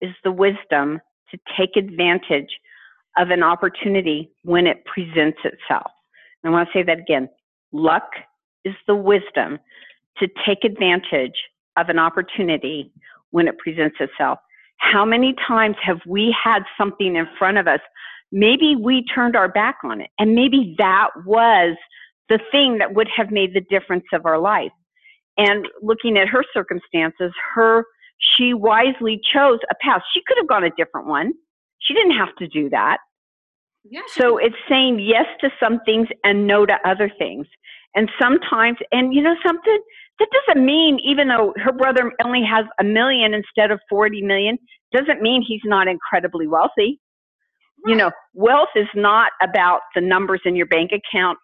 is 0.00 0.12
the 0.24 0.32
wisdom 0.32 1.00
to 1.30 1.38
take 1.58 1.76
advantage 1.76 2.48
of 3.18 3.30
an 3.30 3.42
opportunity 3.42 4.30
when 4.44 4.66
it 4.66 4.84
presents 4.84 5.38
itself. 5.44 5.90
And 6.42 6.50
I 6.50 6.56
want 6.56 6.68
to 6.68 6.78
say 6.78 6.82
that 6.84 6.98
again. 6.98 7.28
Luck 7.72 8.10
is 8.64 8.74
the 8.86 8.94
wisdom 8.94 9.58
to 10.18 10.28
take 10.46 10.64
advantage 10.64 11.34
of 11.76 11.88
an 11.88 11.98
opportunity 11.98 12.92
when 13.30 13.48
it 13.48 13.58
presents 13.58 13.96
itself. 14.00 14.38
How 14.78 15.04
many 15.04 15.34
times 15.46 15.76
have 15.82 16.00
we 16.06 16.34
had 16.42 16.62
something 16.78 17.16
in 17.16 17.26
front 17.38 17.58
of 17.58 17.66
us? 17.66 17.80
Maybe 18.32 18.76
we 18.76 19.04
turned 19.14 19.36
our 19.36 19.48
back 19.48 19.78
on 19.84 20.00
it, 20.00 20.10
and 20.18 20.34
maybe 20.34 20.74
that 20.78 21.08
was 21.26 21.76
the 22.28 22.40
thing 22.50 22.78
that 22.78 22.94
would 22.94 23.08
have 23.14 23.30
made 23.30 23.54
the 23.54 23.60
difference 23.60 24.04
of 24.12 24.24
our 24.24 24.38
life. 24.38 24.70
And 25.36 25.66
looking 25.82 26.16
at 26.16 26.28
her 26.28 26.44
circumstances, 26.54 27.32
her 27.54 27.84
she 28.20 28.54
wisely 28.54 29.20
chose 29.32 29.58
a 29.70 29.74
path. 29.80 30.02
She 30.12 30.22
could 30.26 30.36
have 30.38 30.48
gone 30.48 30.64
a 30.64 30.70
different 30.76 31.06
one. 31.06 31.32
She 31.80 31.94
didn't 31.94 32.16
have 32.16 32.34
to 32.36 32.48
do 32.48 32.68
that. 32.70 32.98
Yeah, 33.84 34.02
so 34.08 34.36
it's 34.36 34.56
saying 34.68 35.00
yes 35.00 35.24
to 35.40 35.50
some 35.58 35.80
things 35.86 36.08
and 36.22 36.46
no 36.46 36.66
to 36.66 36.76
other 36.84 37.10
things. 37.18 37.46
And 37.94 38.10
sometimes, 38.20 38.76
and 38.92 39.14
you 39.14 39.22
know 39.22 39.34
something, 39.44 39.80
that 40.20 40.28
doesn't 40.46 40.64
mean 40.64 40.98
even 41.02 41.28
though 41.28 41.52
her 41.56 41.72
brother 41.72 42.12
only 42.24 42.44
has 42.44 42.66
a 42.78 42.84
million 42.84 43.34
instead 43.34 43.70
of 43.72 43.80
40 43.88 44.22
million 44.22 44.58
doesn't 44.92 45.20
mean 45.20 45.42
he's 45.46 45.62
not 45.64 45.88
incredibly 45.88 46.46
wealthy 46.46 47.00
right. 47.84 47.90
you 47.90 47.96
know 47.96 48.10
wealth 48.34 48.68
is 48.76 48.86
not 48.94 49.32
about 49.42 49.80
the 49.94 50.00
numbers 50.00 50.40
in 50.44 50.54
your 50.54 50.66
bank 50.66 50.90
account 50.92 51.38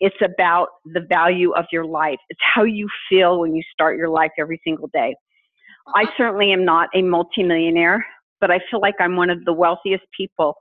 it's 0.00 0.16
about 0.22 0.68
the 0.94 1.04
value 1.08 1.52
of 1.52 1.66
your 1.72 1.84
life 1.84 2.18
it's 2.30 2.40
how 2.54 2.62
you 2.62 2.88
feel 3.10 3.40
when 3.40 3.54
you 3.54 3.62
start 3.72 3.98
your 3.98 4.08
life 4.08 4.30
every 4.38 4.60
single 4.64 4.88
day 4.94 5.14
i 5.94 6.04
certainly 6.16 6.52
am 6.52 6.64
not 6.64 6.88
a 6.94 7.02
multimillionaire 7.02 8.04
but 8.40 8.50
i 8.50 8.58
feel 8.70 8.80
like 8.80 8.94
i'm 9.00 9.16
one 9.16 9.30
of 9.30 9.44
the 9.44 9.52
wealthiest 9.52 10.04
people 10.16 10.54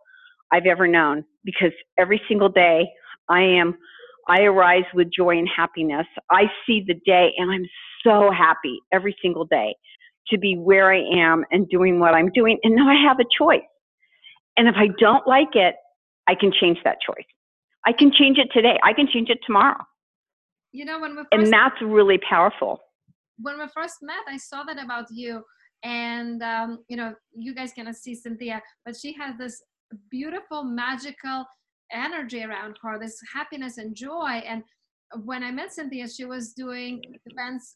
i've 0.51 0.65
ever 0.65 0.87
known 0.87 1.23
because 1.43 1.71
every 1.97 2.21
single 2.27 2.49
day 2.49 2.87
i 3.29 3.41
am 3.41 3.77
I 4.29 4.41
arise 4.41 4.83
with 4.93 5.07
joy 5.15 5.37
and 5.37 5.47
happiness. 5.47 6.05
I 6.29 6.43
see 6.65 6.83
the 6.85 6.95
day 7.05 7.31
and 7.37 7.49
I'm 7.49 7.65
so 8.03 8.29
happy 8.31 8.79
every 8.91 9.15
single 9.21 9.45
day 9.45 9.75
to 10.29 10.37
be 10.37 10.55
where 10.55 10.91
I 10.91 11.01
am 11.15 11.45
and 11.51 11.67
doing 11.69 11.99
what 11.99 12.13
I'm 12.13 12.29
doing. 12.33 12.59
And 12.63 12.75
now 12.75 12.89
I 12.89 13.01
have 13.07 13.19
a 13.19 13.25
choice. 13.37 13.61
And 14.57 14.67
if 14.67 14.75
I 14.75 14.87
don't 14.99 15.25
like 15.27 15.55
it, 15.55 15.75
I 16.27 16.35
can 16.35 16.51
change 16.51 16.79
that 16.83 16.97
choice. 17.05 17.25
I 17.85 17.93
can 17.93 18.11
change 18.11 18.37
it 18.37 18.49
today. 18.53 18.77
I 18.83 18.91
can 18.91 19.07
change 19.07 19.29
it 19.29 19.39
tomorrow. 19.45 19.81
You 20.73 20.83
know, 20.83 20.99
when 20.99 21.15
we 21.15 21.23
and 21.31 21.51
that's 21.51 21.81
really 21.81 22.19
powerful. 22.29 22.81
When 23.39 23.59
we 23.59 23.65
first 23.73 23.97
met, 24.01 24.23
I 24.27 24.37
saw 24.37 24.63
that 24.63 24.81
about 24.81 25.05
you. 25.11 25.43
And, 25.83 26.41
um, 26.41 26.79
you 26.87 26.97
know, 26.97 27.13
you 27.35 27.53
guys 27.53 27.71
cannot 27.71 27.95
see 27.95 28.15
Cynthia, 28.15 28.61
but 28.85 28.95
she 28.95 29.13
has 29.13 29.37
this 29.37 29.61
beautiful, 30.09 30.63
magical 30.63 31.45
energy 31.91 32.43
around 32.43 32.77
her, 32.81 32.99
this 32.99 33.19
happiness 33.33 33.77
and 33.77 33.95
joy. 33.95 34.41
And 34.45 34.63
when 35.23 35.43
I 35.43 35.51
met 35.51 35.73
Cynthia, 35.73 36.07
she 36.07 36.25
was 36.25 36.53
doing 36.53 37.01
events 37.25 37.75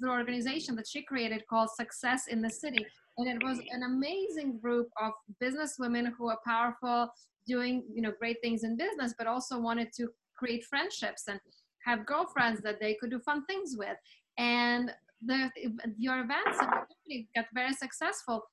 through 0.00 0.12
an 0.12 0.18
organization 0.18 0.76
that 0.76 0.88
she 0.88 1.02
created 1.02 1.42
called 1.48 1.70
Success 1.70 2.28
in 2.28 2.40
the 2.40 2.50
City. 2.50 2.84
And 3.18 3.28
it 3.28 3.44
was 3.44 3.58
an 3.70 3.82
amazing 3.84 4.58
group 4.60 4.88
of 5.00 5.12
business 5.40 5.76
women 5.78 6.12
who 6.18 6.28
are 6.28 6.38
powerful, 6.46 7.08
doing 7.46 7.84
you 7.94 8.02
know 8.02 8.12
great 8.18 8.38
things 8.42 8.64
in 8.64 8.76
business, 8.76 9.14
but 9.16 9.26
also 9.26 9.60
wanted 9.60 9.88
to 9.96 10.08
create 10.36 10.64
friendships 10.64 11.24
and 11.28 11.38
have 11.86 12.06
girlfriends 12.06 12.60
that 12.62 12.80
they 12.80 12.96
could 13.00 13.10
do 13.10 13.20
fun 13.20 13.44
things 13.46 13.74
with. 13.76 13.96
And 14.38 14.90
the 15.24 15.50
your 15.98 16.20
events 16.20 16.58
got 17.34 17.46
very 17.54 17.72
successful, 17.72 18.44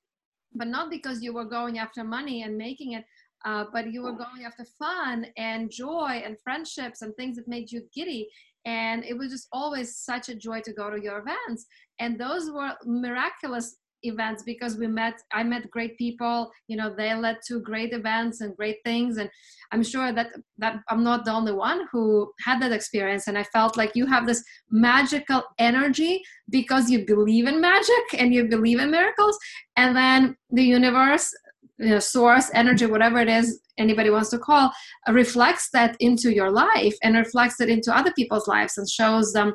but 0.54 0.68
not 0.68 0.90
because 0.90 1.22
you 1.22 1.34
were 1.34 1.46
going 1.46 1.80
after 1.80 2.04
money 2.04 2.44
and 2.44 2.58
making 2.58 2.94
it, 2.94 3.04
uh, 3.46 3.66
but 3.74 3.92
you 3.92 4.04
were 4.04 4.14
going 4.14 4.46
after 4.46 4.66
fun 4.78 5.26
and 5.38 5.72
joy 5.72 6.22
and 6.24 6.38
friendships 6.44 7.02
and 7.02 7.16
things 7.16 7.36
that 7.38 7.48
made 7.48 7.72
you 7.72 7.82
giddy. 7.94 8.30
And 8.66 9.04
it 9.04 9.18
was 9.18 9.32
just 9.32 9.48
always 9.52 9.98
such 9.98 10.30
a 10.30 10.36
joy 10.36 10.62
to 10.62 10.74
go 10.74 10.92
to 10.92 11.02
your 11.02 11.20
events. 11.20 11.66
And 12.00 12.20
those 12.20 12.52
were 12.52 12.74
miraculous 12.86 13.78
events 14.04 14.44
because 14.44 14.78
we 14.78 14.88
met 14.88 15.16
i 15.34 15.44
met 15.44 15.70
great 15.70 15.98
people 15.98 16.52
you 16.68 16.76
know 16.76 16.94
they 16.94 17.14
led 17.14 17.38
to 17.48 17.60
great 17.60 17.94
events 17.94 18.42
and 18.42 18.56
great 18.56 18.78
things. 18.86 19.18
And 19.18 19.30
i'm 19.72 19.84
sure 19.84 20.12
that 20.12 20.30
that 20.58 20.80
i'm 20.90 21.04
not 21.04 21.26
the 21.26 21.32
only 21.32 21.54
one 21.54 21.88
who 21.92 22.32
had 22.46 22.62
that 22.62 22.72
experience. 22.72 23.28
And 23.28 23.38
i 23.38 23.44
felt 23.44 23.78
like 23.78 23.96
you 23.96 24.06
have 24.06 24.26
this 24.26 24.44
magical 24.70 25.44
energy 25.58 26.22
because 26.50 26.90
you 26.90 27.06
believe 27.06 27.48
in 27.48 27.62
magic 27.62 28.06
and 28.18 28.34
you 28.34 28.48
believe 28.48 28.80
in 28.80 28.92
miracles. 28.92 29.38
And 29.78 29.96
then 29.96 30.36
the 30.50 30.64
universe 30.64 31.34
you 31.78 31.90
know, 31.90 32.00
source, 32.00 32.52
energy, 32.54 32.86
whatever 32.86 33.20
it 33.20 33.28
is 33.28 33.60
anybody 33.78 34.10
wants 34.10 34.30
to 34.30 34.38
call, 34.38 34.72
reflects 35.10 35.70
that 35.72 35.98
into 36.00 36.34
your 36.34 36.52
life 36.52 36.96
and 37.02 37.16
reflects 37.16 37.60
it 37.60 37.70
into 37.70 37.96
other 37.96 38.12
people's 38.14 38.48
lives 38.48 38.78
and 38.78 38.88
shows 38.88 39.34
them 39.34 39.54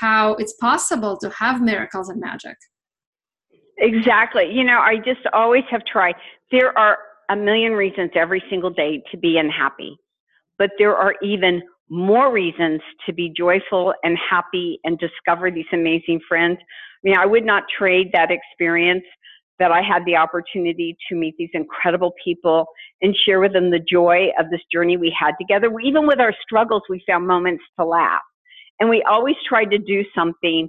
how 0.00 0.34
it's 0.34 0.54
possible 0.54 1.16
to 1.18 1.30
have 1.30 1.60
miracles 1.62 2.08
and 2.08 2.20
magic. 2.20 2.56
Exactly. 3.78 4.50
You 4.52 4.64
know, 4.64 4.78
I 4.80 4.96
just 4.96 5.20
always 5.32 5.64
have 5.70 5.82
tried. 5.90 6.14
There 6.50 6.76
are 6.78 6.98
a 7.30 7.36
million 7.36 7.72
reasons 7.72 8.10
every 8.14 8.42
single 8.50 8.70
day 8.70 9.02
to 9.10 9.16
be 9.16 9.38
unhappy, 9.38 9.96
but 10.58 10.70
there 10.78 10.96
are 10.96 11.14
even 11.22 11.62
more 11.90 12.32
reasons 12.32 12.80
to 13.06 13.12
be 13.12 13.32
joyful 13.36 13.94
and 14.02 14.18
happy 14.30 14.78
and 14.84 14.98
discover 14.98 15.50
these 15.50 15.66
amazing 15.72 16.20
friends. 16.28 16.58
I 16.60 17.08
mean, 17.08 17.16
I 17.16 17.26
would 17.26 17.44
not 17.44 17.64
trade 17.78 18.08
that 18.12 18.30
experience 18.30 19.04
that 19.58 19.72
I 19.72 19.82
had 19.82 20.04
the 20.04 20.16
opportunity 20.16 20.96
to 21.08 21.16
meet 21.16 21.34
these 21.38 21.50
incredible 21.54 22.12
people 22.22 22.66
and 23.02 23.14
share 23.24 23.40
with 23.40 23.52
them 23.52 23.70
the 23.70 23.80
joy 23.80 24.28
of 24.38 24.50
this 24.50 24.60
journey 24.72 24.96
we 24.96 25.14
had 25.18 25.32
together. 25.40 25.70
Even 25.80 26.06
with 26.06 26.20
our 26.20 26.32
struggles, 26.42 26.82
we 26.88 27.02
found 27.08 27.26
moments 27.26 27.64
to 27.78 27.84
laugh. 27.84 28.22
And 28.80 28.88
we 28.88 29.02
always 29.08 29.34
tried 29.48 29.70
to 29.70 29.78
do 29.78 30.04
something 30.14 30.68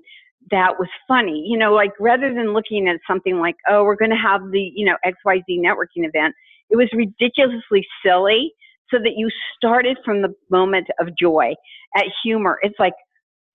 that 0.51 0.79
was 0.79 0.89
funny, 1.07 1.43
you 1.47 1.57
know, 1.57 1.73
like 1.73 1.91
rather 1.99 2.33
than 2.33 2.53
looking 2.53 2.87
at 2.87 2.99
something 3.07 3.39
like, 3.39 3.55
oh, 3.69 3.83
we're 3.83 3.95
going 3.95 4.11
to 4.11 4.17
have 4.17 4.41
the, 4.51 4.71
you 4.75 4.85
know, 4.85 4.95
XYZ 5.05 5.59
networking 5.59 6.07
event, 6.07 6.35
it 6.69 6.75
was 6.75 6.89
ridiculously 6.93 7.85
silly 8.05 8.53
so 8.91 8.97
that 8.97 9.13
you 9.15 9.29
started 9.55 9.97
from 10.03 10.21
the 10.21 10.33
moment 10.49 10.87
of 10.99 11.09
joy 11.19 11.53
at 11.95 12.05
humor. 12.23 12.59
It's 12.61 12.79
like, 12.79 12.93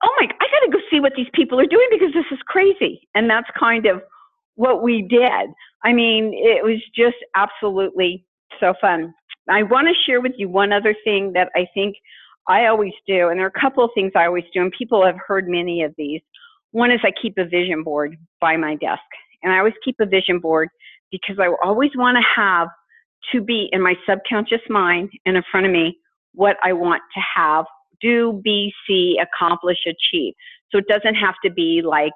oh 0.02 0.14
my, 0.20 0.26
I 0.26 0.44
got 0.44 0.64
to 0.66 0.70
go 0.72 0.78
see 0.90 1.00
what 1.00 1.12
these 1.16 1.28
people 1.34 1.60
are 1.60 1.66
doing 1.66 1.88
because 1.90 2.12
this 2.12 2.26
is 2.30 2.38
crazy. 2.46 3.08
And 3.14 3.28
that's 3.28 3.48
kind 3.58 3.86
of 3.86 4.02
what 4.56 4.82
we 4.82 5.02
did. 5.02 5.50
I 5.84 5.92
mean, 5.92 6.32
it 6.34 6.64
was 6.64 6.80
just 6.94 7.16
absolutely 7.34 8.24
so 8.60 8.74
fun. 8.80 9.12
I 9.48 9.62
want 9.62 9.88
to 9.88 9.94
share 10.06 10.20
with 10.20 10.32
you 10.36 10.48
one 10.48 10.72
other 10.72 10.94
thing 11.04 11.32
that 11.34 11.50
I 11.54 11.66
think 11.74 11.96
I 12.48 12.66
always 12.66 12.92
do, 13.06 13.28
and 13.28 13.38
there 13.38 13.46
are 13.46 13.52
a 13.54 13.60
couple 13.60 13.84
of 13.84 13.90
things 13.94 14.12
I 14.14 14.26
always 14.26 14.44
do, 14.52 14.60
and 14.60 14.72
people 14.76 15.04
have 15.04 15.16
heard 15.26 15.48
many 15.48 15.82
of 15.82 15.94
these. 15.96 16.20
One 16.74 16.90
is 16.90 16.98
I 17.04 17.12
keep 17.22 17.38
a 17.38 17.44
vision 17.44 17.84
board 17.84 18.16
by 18.40 18.56
my 18.56 18.74
desk, 18.74 19.04
and 19.44 19.52
I 19.52 19.58
always 19.58 19.74
keep 19.84 19.94
a 20.00 20.06
vision 20.06 20.40
board 20.40 20.68
because 21.12 21.36
I 21.38 21.46
always 21.62 21.92
want 21.94 22.18
to 22.18 22.24
have 22.34 22.66
to 23.32 23.40
be 23.40 23.68
in 23.70 23.80
my 23.80 23.94
subconscious 24.08 24.60
mind 24.68 25.10
and 25.24 25.36
in 25.36 25.44
front 25.52 25.66
of 25.66 25.72
me 25.72 25.96
what 26.32 26.56
I 26.64 26.72
want 26.72 27.00
to 27.14 27.20
have, 27.36 27.64
do, 28.00 28.40
be, 28.42 28.72
see, 28.88 29.20
accomplish, 29.22 29.78
achieve. 29.86 30.34
So 30.72 30.78
it 30.78 30.88
doesn't 30.88 31.14
have 31.14 31.36
to 31.44 31.50
be 31.50 31.80
like 31.84 32.12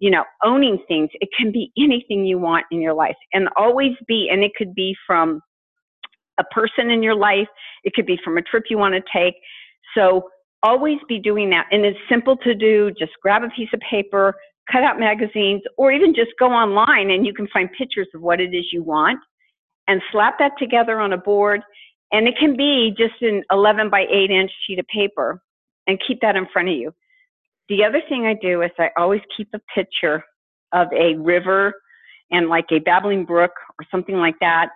you 0.00 0.10
know, 0.10 0.24
owning 0.42 0.82
things. 0.88 1.10
It 1.20 1.28
can 1.36 1.52
be 1.52 1.70
anything 1.78 2.24
you 2.24 2.38
want 2.38 2.64
in 2.72 2.80
your 2.80 2.94
life 2.94 3.16
and 3.32 3.48
always 3.56 3.92
be, 4.08 4.28
and 4.32 4.42
it 4.42 4.52
could 4.56 4.74
be 4.74 4.96
from 5.06 5.42
a 6.38 6.44
person 6.44 6.90
in 6.90 7.02
your 7.02 7.14
life, 7.14 7.48
it 7.84 7.92
could 7.92 8.06
be 8.06 8.18
from 8.24 8.38
a 8.38 8.42
trip 8.42 8.64
you 8.70 8.78
want 8.78 8.94
to 8.94 9.02
take. 9.14 9.34
So 9.94 10.30
always 10.62 10.98
be 11.08 11.18
doing 11.18 11.50
that. 11.50 11.66
And 11.70 11.84
it's 11.84 11.98
simple 12.08 12.36
to 12.38 12.54
do. 12.54 12.90
Just 12.98 13.12
grab 13.22 13.42
a 13.42 13.50
piece 13.50 13.68
of 13.72 13.80
paper, 13.80 14.34
cut 14.70 14.82
out 14.82 14.98
magazines, 14.98 15.62
or 15.76 15.92
even 15.92 16.14
just 16.14 16.30
go 16.38 16.46
online 16.46 17.10
and 17.10 17.26
you 17.26 17.34
can 17.34 17.48
find 17.48 17.68
pictures 17.76 18.08
of 18.14 18.20
what 18.20 18.40
it 18.40 18.54
is 18.54 18.66
you 18.72 18.82
want 18.82 19.18
and 19.88 20.00
slap 20.12 20.38
that 20.38 20.52
together 20.58 21.00
on 21.00 21.12
a 21.12 21.18
board. 21.18 21.62
And 22.12 22.26
it 22.26 22.34
can 22.38 22.56
be 22.56 22.94
just 22.96 23.20
an 23.22 23.42
11 23.50 23.90
by 23.90 24.06
8 24.10 24.30
inch 24.30 24.50
sheet 24.66 24.78
of 24.78 24.86
paper 24.86 25.40
and 25.86 25.98
keep 26.06 26.20
that 26.22 26.36
in 26.36 26.46
front 26.52 26.68
of 26.68 26.74
you. 26.74 26.92
The 27.68 27.84
other 27.84 28.02
thing 28.08 28.26
I 28.26 28.34
do 28.34 28.62
is 28.62 28.70
I 28.78 28.90
always 28.96 29.20
keep 29.36 29.48
a 29.54 29.60
picture 29.74 30.24
of 30.72 30.88
a 30.92 31.14
river 31.16 31.72
and 32.30 32.48
like 32.48 32.66
a 32.70 32.78
babbling 32.80 33.24
brook 33.24 33.52
or 33.78 33.86
something 33.90 34.16
like 34.16 34.36
that 34.40 34.70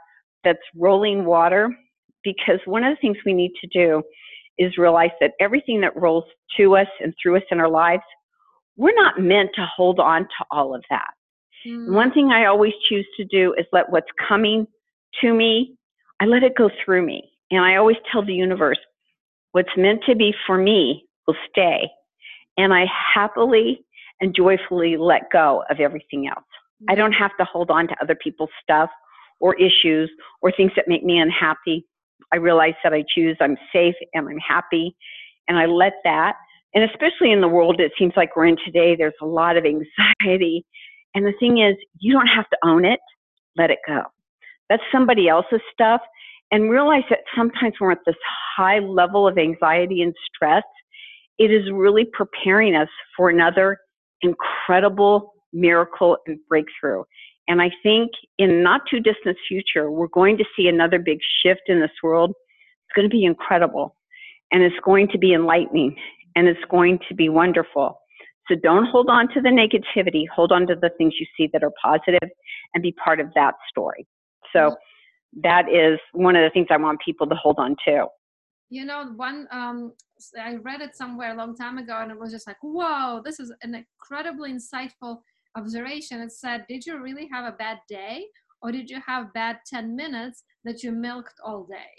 that's 0.44 0.58
rolling 0.76 1.24
water 1.24 1.70
because 2.22 2.58
one 2.64 2.84
of 2.84 2.94
the 2.94 3.00
things 3.00 3.16
we 3.24 3.32
need 3.32 3.52
to 3.60 3.66
do 3.68 4.02
is 4.58 4.78
realize 4.78 5.10
that 5.20 5.32
everything 5.40 5.80
that 5.80 5.96
rolls 5.96 6.24
to 6.56 6.76
us 6.76 6.86
and 7.00 7.14
through 7.20 7.36
us 7.36 7.42
in 7.50 7.60
our 7.60 7.68
lives, 7.68 8.02
we're 8.76 8.94
not 8.94 9.20
meant 9.20 9.50
to 9.54 9.66
hold 9.76 10.00
on 10.00 10.22
to 10.22 10.44
all 10.50 10.74
of 10.74 10.84
that. 10.90 11.10
Mm. 11.66 11.92
One 11.92 12.12
thing 12.12 12.30
I 12.30 12.46
always 12.46 12.72
choose 12.88 13.06
to 13.16 13.24
do 13.24 13.54
is 13.58 13.66
let 13.72 13.90
what's 13.90 14.10
coming 14.28 14.66
to 15.20 15.32
me, 15.32 15.76
I 16.20 16.26
let 16.26 16.42
it 16.42 16.56
go 16.56 16.70
through 16.84 17.06
me. 17.06 17.30
And 17.50 17.64
I 17.64 17.76
always 17.76 17.96
tell 18.10 18.24
the 18.24 18.34
universe, 18.34 18.78
what's 19.52 19.68
meant 19.76 20.00
to 20.06 20.16
be 20.16 20.34
for 20.46 20.58
me 20.58 21.04
will 21.26 21.36
stay 21.50 21.88
and 22.56 22.72
I 22.72 22.86
happily 23.14 23.84
and 24.20 24.34
joyfully 24.34 24.96
let 24.96 25.30
go 25.32 25.64
of 25.70 25.80
everything 25.80 26.28
else. 26.28 26.44
I 26.88 26.92
mm-hmm. 26.92 27.00
don't 27.00 27.12
have 27.12 27.36
to 27.38 27.44
hold 27.44 27.70
on 27.70 27.88
to 27.88 27.96
other 28.02 28.14
people's 28.14 28.50
stuff 28.62 28.90
or 29.40 29.54
issues 29.56 30.10
or 30.42 30.52
things 30.52 30.72
that 30.76 30.88
make 30.88 31.04
me 31.04 31.18
unhappy. 31.18 31.86
I 32.32 32.36
realize 32.36 32.74
that 32.82 32.92
I 32.92 33.04
choose, 33.14 33.36
I'm 33.40 33.56
safe 33.72 33.94
and 34.12 34.28
I'm 34.28 34.38
happy, 34.38 34.96
and 35.48 35.58
I 35.58 35.66
let 35.66 35.92
that. 36.04 36.34
And 36.74 36.84
especially 36.84 37.30
in 37.32 37.40
the 37.40 37.48
world 37.48 37.80
it 37.80 37.92
seems 37.98 38.12
like 38.16 38.36
we're 38.36 38.46
in 38.46 38.56
today, 38.64 38.96
there's 38.96 39.14
a 39.22 39.26
lot 39.26 39.56
of 39.56 39.64
anxiety. 40.24 40.64
And 41.14 41.24
the 41.24 41.34
thing 41.38 41.58
is, 41.58 41.76
you 42.00 42.12
don't 42.12 42.26
have 42.26 42.48
to 42.50 42.56
own 42.64 42.84
it, 42.84 43.00
let 43.56 43.70
it 43.70 43.78
go. 43.86 44.02
That's 44.68 44.82
somebody 44.90 45.28
else's 45.28 45.60
stuff. 45.72 46.00
And 46.50 46.70
realize 46.70 47.02
that 47.10 47.20
sometimes 47.34 47.74
we're 47.80 47.92
at 47.92 47.98
this 48.06 48.16
high 48.56 48.78
level 48.78 49.26
of 49.26 49.38
anxiety 49.38 50.02
and 50.02 50.14
stress 50.34 50.62
it 51.38 51.50
is 51.50 51.70
really 51.72 52.04
preparing 52.12 52.74
us 52.74 52.88
for 53.16 53.28
another 53.28 53.78
incredible 54.22 55.32
miracle 55.52 56.16
and 56.26 56.38
breakthrough. 56.48 57.02
And 57.48 57.60
I 57.60 57.70
think 57.82 58.10
in 58.38 58.62
not 58.62 58.82
too 58.90 59.00
distant 59.00 59.36
future, 59.48 59.90
we're 59.90 60.08
going 60.08 60.38
to 60.38 60.44
see 60.56 60.68
another 60.68 60.98
big 60.98 61.18
shift 61.42 61.62
in 61.66 61.80
this 61.80 61.90
world. 62.02 62.30
It's 62.30 62.94
going 62.96 63.08
to 63.08 63.14
be 63.14 63.24
incredible 63.24 63.96
and 64.52 64.62
it's 64.62 64.76
going 64.84 65.08
to 65.08 65.18
be 65.18 65.34
enlightening 65.34 65.96
and 66.36 66.48
it's 66.48 66.64
going 66.70 66.98
to 67.08 67.14
be 67.14 67.28
wonderful. 67.28 68.00
So 68.48 68.56
don't 68.62 68.86
hold 68.86 69.08
on 69.08 69.28
to 69.34 69.40
the 69.40 69.48
negativity. 69.48 70.24
Hold 70.34 70.52
on 70.52 70.66
to 70.66 70.74
the 70.74 70.90
things 70.98 71.14
you 71.18 71.26
see 71.36 71.48
that 71.52 71.62
are 71.62 71.72
positive 71.82 72.28
and 72.74 72.82
be 72.82 72.92
part 72.92 73.20
of 73.20 73.28
that 73.34 73.54
story. 73.70 74.06
So 74.52 74.76
that 75.42 75.68
is 75.68 75.98
one 76.12 76.36
of 76.36 76.42
the 76.42 76.50
things 76.50 76.68
I 76.70 76.76
want 76.76 77.00
people 77.04 77.26
to 77.26 77.34
hold 77.34 77.56
on 77.58 77.76
to. 77.86 78.06
You 78.70 78.84
know, 78.84 79.12
one 79.16 79.46
um, 79.50 79.92
I 80.40 80.56
read 80.56 80.80
it 80.80 80.96
somewhere 80.96 81.32
a 81.32 81.36
long 81.36 81.54
time 81.56 81.78
ago, 81.78 81.98
and 82.00 82.10
it 82.10 82.18
was 82.18 82.32
just 82.32 82.46
like, 82.46 82.56
"Whoa, 82.62 83.20
this 83.24 83.38
is 83.38 83.52
an 83.62 83.74
incredibly 83.74 84.52
insightful 84.52 85.18
observation." 85.56 86.20
It 86.20 86.32
said, 86.32 86.66
"Did 86.68 86.86
you 86.86 87.00
really 87.00 87.28
have 87.32 87.44
a 87.52 87.56
bad 87.56 87.78
day, 87.88 88.26
or 88.62 88.72
did 88.72 88.90
you 88.90 89.00
have 89.06 89.32
bad 89.32 89.58
ten 89.66 89.94
minutes 89.94 90.44
that 90.64 90.82
you 90.82 90.92
milked 90.92 91.38
all 91.44 91.64
day?" 91.64 91.94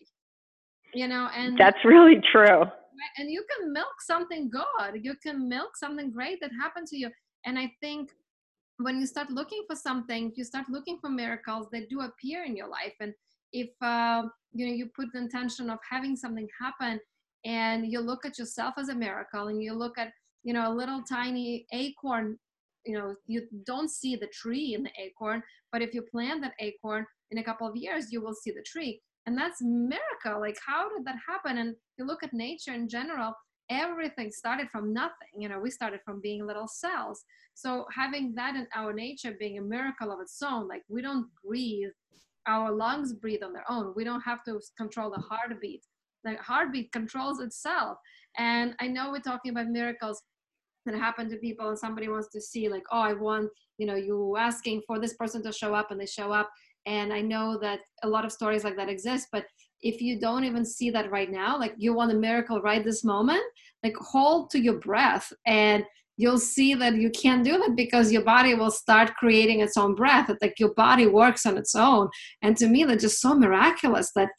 You 0.93 1.07
know, 1.07 1.29
and 1.35 1.57
that's 1.57 1.83
really 1.83 2.21
true. 2.31 2.63
And 3.17 3.29
you 3.29 3.43
can 3.51 3.73
milk 3.73 4.01
something 4.01 4.49
good. 4.49 5.03
You 5.03 5.15
can 5.21 5.49
milk 5.49 5.75
something 5.75 6.11
great 6.11 6.39
that 6.41 6.51
happened 6.61 6.87
to 6.87 6.97
you. 6.97 7.09
And 7.45 7.59
I 7.59 7.71
think 7.81 8.09
when 8.77 8.99
you 8.99 9.05
start 9.05 9.29
looking 9.29 9.63
for 9.67 9.75
something, 9.75 10.31
you 10.35 10.43
start 10.43 10.65
looking 10.69 10.97
for 10.99 11.09
miracles 11.09 11.67
that 11.71 11.89
do 11.89 12.01
appear 12.01 12.43
in 12.43 12.55
your 12.55 12.67
life. 12.67 12.93
And 12.99 13.13
if 13.53 13.69
uh, 13.81 14.23
you 14.53 14.67
know 14.67 14.73
you 14.73 14.89
put 14.95 15.07
the 15.13 15.19
intention 15.19 15.69
of 15.69 15.79
having 15.89 16.15
something 16.15 16.47
happen, 16.59 16.99
and 17.45 17.91
you 17.91 17.99
look 17.99 18.25
at 18.25 18.37
yourself 18.37 18.75
as 18.77 18.89
a 18.89 18.95
miracle, 18.95 19.47
and 19.47 19.61
you 19.61 19.73
look 19.73 19.97
at 19.97 20.11
you 20.43 20.53
know 20.53 20.71
a 20.71 20.73
little 20.73 21.01
tiny 21.03 21.65
acorn, 21.71 22.37
you 22.85 22.93
know 22.97 23.15
you 23.27 23.43
don't 23.65 23.89
see 23.89 24.15
the 24.15 24.27
tree 24.27 24.73
in 24.73 24.83
the 24.83 24.91
acorn, 24.99 25.41
but 25.71 25.81
if 25.81 25.93
you 25.93 26.01
plant 26.03 26.41
that 26.41 26.53
acorn 26.59 27.05
in 27.31 27.39
a 27.39 27.43
couple 27.43 27.67
of 27.67 27.75
years, 27.75 28.11
you 28.11 28.21
will 28.21 28.33
see 28.33 28.51
the 28.51 28.63
tree. 28.65 29.01
And 29.25 29.37
that's 29.37 29.61
miracle. 29.61 30.39
Like 30.39 30.57
how 30.65 30.89
did 30.89 31.05
that 31.05 31.17
happen? 31.27 31.57
And 31.57 31.75
you 31.97 32.05
look 32.05 32.23
at 32.23 32.33
nature 32.33 32.73
in 32.73 32.87
general, 32.87 33.33
everything 33.69 34.31
started 34.31 34.69
from 34.71 34.93
nothing. 34.93 35.33
You 35.37 35.49
know, 35.49 35.59
we 35.59 35.71
started 35.71 36.01
from 36.05 36.21
being 36.21 36.45
little 36.45 36.67
cells. 36.67 37.23
So 37.55 37.85
having 37.95 38.35
that 38.35 38.55
in 38.55 38.67
our 38.75 38.93
nature 38.93 39.35
being 39.39 39.57
a 39.57 39.61
miracle 39.61 40.11
of 40.11 40.19
its 40.19 40.41
own, 40.41 40.67
like 40.67 40.83
we 40.89 41.01
don't 41.01 41.27
breathe, 41.43 41.89
our 42.47 42.71
lungs 42.71 43.13
breathe 43.13 43.43
on 43.43 43.53
their 43.53 43.69
own. 43.69 43.93
We 43.95 44.03
don't 44.03 44.21
have 44.21 44.43
to 44.43 44.59
control 44.77 45.09
the 45.09 45.21
heartbeat. 45.21 45.83
The 46.23 46.35
heartbeat 46.35 46.91
controls 46.91 47.39
itself. 47.39 47.97
And 48.37 48.75
I 48.79 48.87
know 48.87 49.11
we're 49.11 49.19
talking 49.19 49.51
about 49.51 49.67
miracles 49.67 50.21
that 50.85 50.95
happen 50.95 51.29
to 51.29 51.37
people 51.37 51.69
and 51.69 51.77
somebody 51.77 52.07
wants 52.07 52.29
to 52.29 52.41
see 52.41 52.69
like, 52.69 52.83
oh, 52.91 52.99
I 52.99 53.13
want, 53.13 53.49
you 53.77 53.87
know, 53.87 53.95
you 53.95 54.35
asking 54.37 54.83
for 54.85 54.99
this 54.99 55.13
person 55.13 55.43
to 55.43 55.51
show 55.51 55.73
up 55.73 55.91
and 55.91 55.99
they 55.99 56.05
show 56.05 56.31
up. 56.31 56.49
And 56.85 57.11
I 57.11 57.21
know 57.21 57.57
that 57.59 57.79
a 58.03 58.07
lot 58.07 58.25
of 58.25 58.31
stories 58.31 58.63
like 58.63 58.77
that 58.77 58.89
exist, 58.89 59.27
but 59.31 59.45
if 59.81 60.01
you 60.01 60.19
don't 60.19 60.43
even 60.43 60.65
see 60.65 60.89
that 60.91 61.11
right 61.11 61.31
now, 61.31 61.59
like 61.59 61.73
you 61.77 61.93
want 61.93 62.11
a 62.11 62.15
miracle 62.15 62.61
right 62.61 62.83
this 62.83 63.03
moment, 63.03 63.43
like 63.83 63.95
hold 63.97 64.49
to 64.51 64.59
your 64.59 64.79
breath 64.79 65.31
and 65.45 65.83
you'll 66.17 66.39
see 66.39 66.73
that 66.75 66.95
you 66.95 67.09
can't 67.09 67.43
do 67.43 67.57
that 67.57 67.75
because 67.75 68.11
your 68.11 68.23
body 68.23 68.53
will 68.53 68.71
start 68.71 69.15
creating 69.15 69.59
its 69.59 69.77
own 69.77 69.95
breath. 69.95 70.29
Like 70.41 70.59
your 70.59 70.73
body 70.73 71.07
works 71.07 71.45
on 71.45 71.57
its 71.57 71.75
own. 71.75 72.09
And 72.41 72.55
to 72.57 72.67
me, 72.67 72.83
that's 72.83 73.03
just 73.03 73.19
so 73.19 73.35
miraculous 73.35 74.11
that 74.15 74.29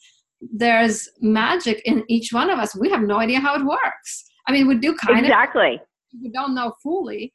there's 0.41 1.07
magic 1.21 1.81
in 1.85 2.03
each 2.07 2.31
one 2.31 2.49
of 2.49 2.59
us. 2.59 2.75
We 2.75 2.89
have 2.89 3.01
no 3.01 3.19
idea 3.19 3.39
how 3.39 3.55
it 3.55 3.65
works. 3.65 4.25
I 4.47 4.51
mean, 4.51 4.67
we 4.67 4.75
do 4.75 4.95
kind 4.95 5.19
exactly. 5.19 5.67
of. 5.67 5.73
Exactly. 5.73 5.81
We 6.21 6.29
don't 6.29 6.55
know 6.55 6.73
fully. 6.81 7.33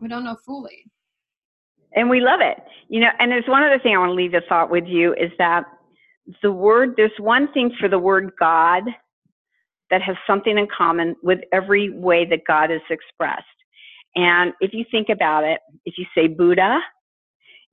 We 0.00 0.08
don't 0.08 0.24
know 0.24 0.36
fully. 0.44 0.84
And 1.94 2.10
we 2.10 2.20
love 2.20 2.40
it. 2.40 2.58
You 2.88 3.00
know, 3.00 3.08
and 3.18 3.30
there's 3.30 3.48
one 3.48 3.62
other 3.62 3.78
thing 3.78 3.94
I 3.94 3.98
want 3.98 4.10
to 4.10 4.14
leave 4.14 4.34
a 4.34 4.40
thought 4.48 4.70
with 4.70 4.84
you 4.86 5.14
is 5.14 5.30
that 5.38 5.64
the 6.42 6.52
word, 6.52 6.94
there's 6.96 7.10
one 7.18 7.52
thing 7.52 7.72
for 7.80 7.88
the 7.88 7.98
word 7.98 8.32
God 8.38 8.82
that 9.90 10.02
has 10.02 10.16
something 10.26 10.58
in 10.58 10.66
common 10.76 11.16
with 11.22 11.40
every 11.52 11.90
way 11.90 12.26
that 12.26 12.40
God 12.46 12.70
is 12.70 12.82
expressed. 12.90 13.44
And 14.14 14.52
if 14.60 14.72
you 14.72 14.84
think 14.90 15.08
about 15.08 15.44
it, 15.44 15.60
if 15.86 15.94
you 15.96 16.04
say 16.14 16.26
Buddha, 16.26 16.80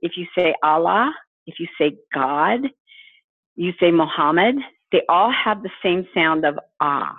if 0.02 0.14
you 0.16 0.26
say 0.38 0.54
Allah, 0.64 1.14
if 1.46 1.56
you 1.60 1.68
say 1.78 1.98
God, 2.14 2.62
you 3.56 3.74
say 3.80 3.92
Muhammad, 3.92 4.56
they 4.92 5.02
all 5.10 5.32
have 5.32 5.64
the 5.64 5.70
same 5.84 6.08
sound 6.14 6.46
of 6.46 6.58
ah. 6.80 7.16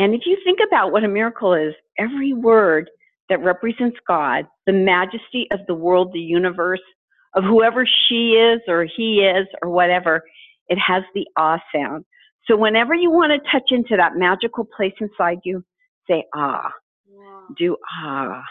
And 0.00 0.14
if 0.14 0.22
you 0.24 0.38
think 0.42 0.60
about 0.66 0.92
what 0.92 1.04
a 1.04 1.08
miracle 1.08 1.52
is, 1.52 1.74
every 1.98 2.32
word 2.32 2.88
that 3.28 3.44
represents 3.44 3.98
God, 4.08 4.46
the 4.64 4.72
majesty 4.72 5.46
of 5.52 5.60
the 5.68 5.74
world, 5.74 6.10
the 6.14 6.18
universe, 6.18 6.80
of 7.34 7.44
whoever 7.44 7.86
she 7.86 8.30
is 8.30 8.60
or 8.66 8.86
he 8.96 9.20
is 9.20 9.46
or 9.60 9.68
whatever, 9.68 10.22
it 10.68 10.78
has 10.78 11.02
the 11.14 11.26
ah 11.36 11.60
sound. 11.72 12.06
So 12.46 12.56
whenever 12.56 12.94
you 12.94 13.10
want 13.10 13.30
to 13.32 13.50
touch 13.50 13.72
into 13.72 13.94
that 13.98 14.16
magical 14.16 14.66
place 14.74 14.94
inside 15.00 15.40
you, 15.44 15.62
say 16.08 16.24
ah. 16.34 16.72
Wow. 17.06 17.42
Do 17.58 17.76
ah. 18.02 18.42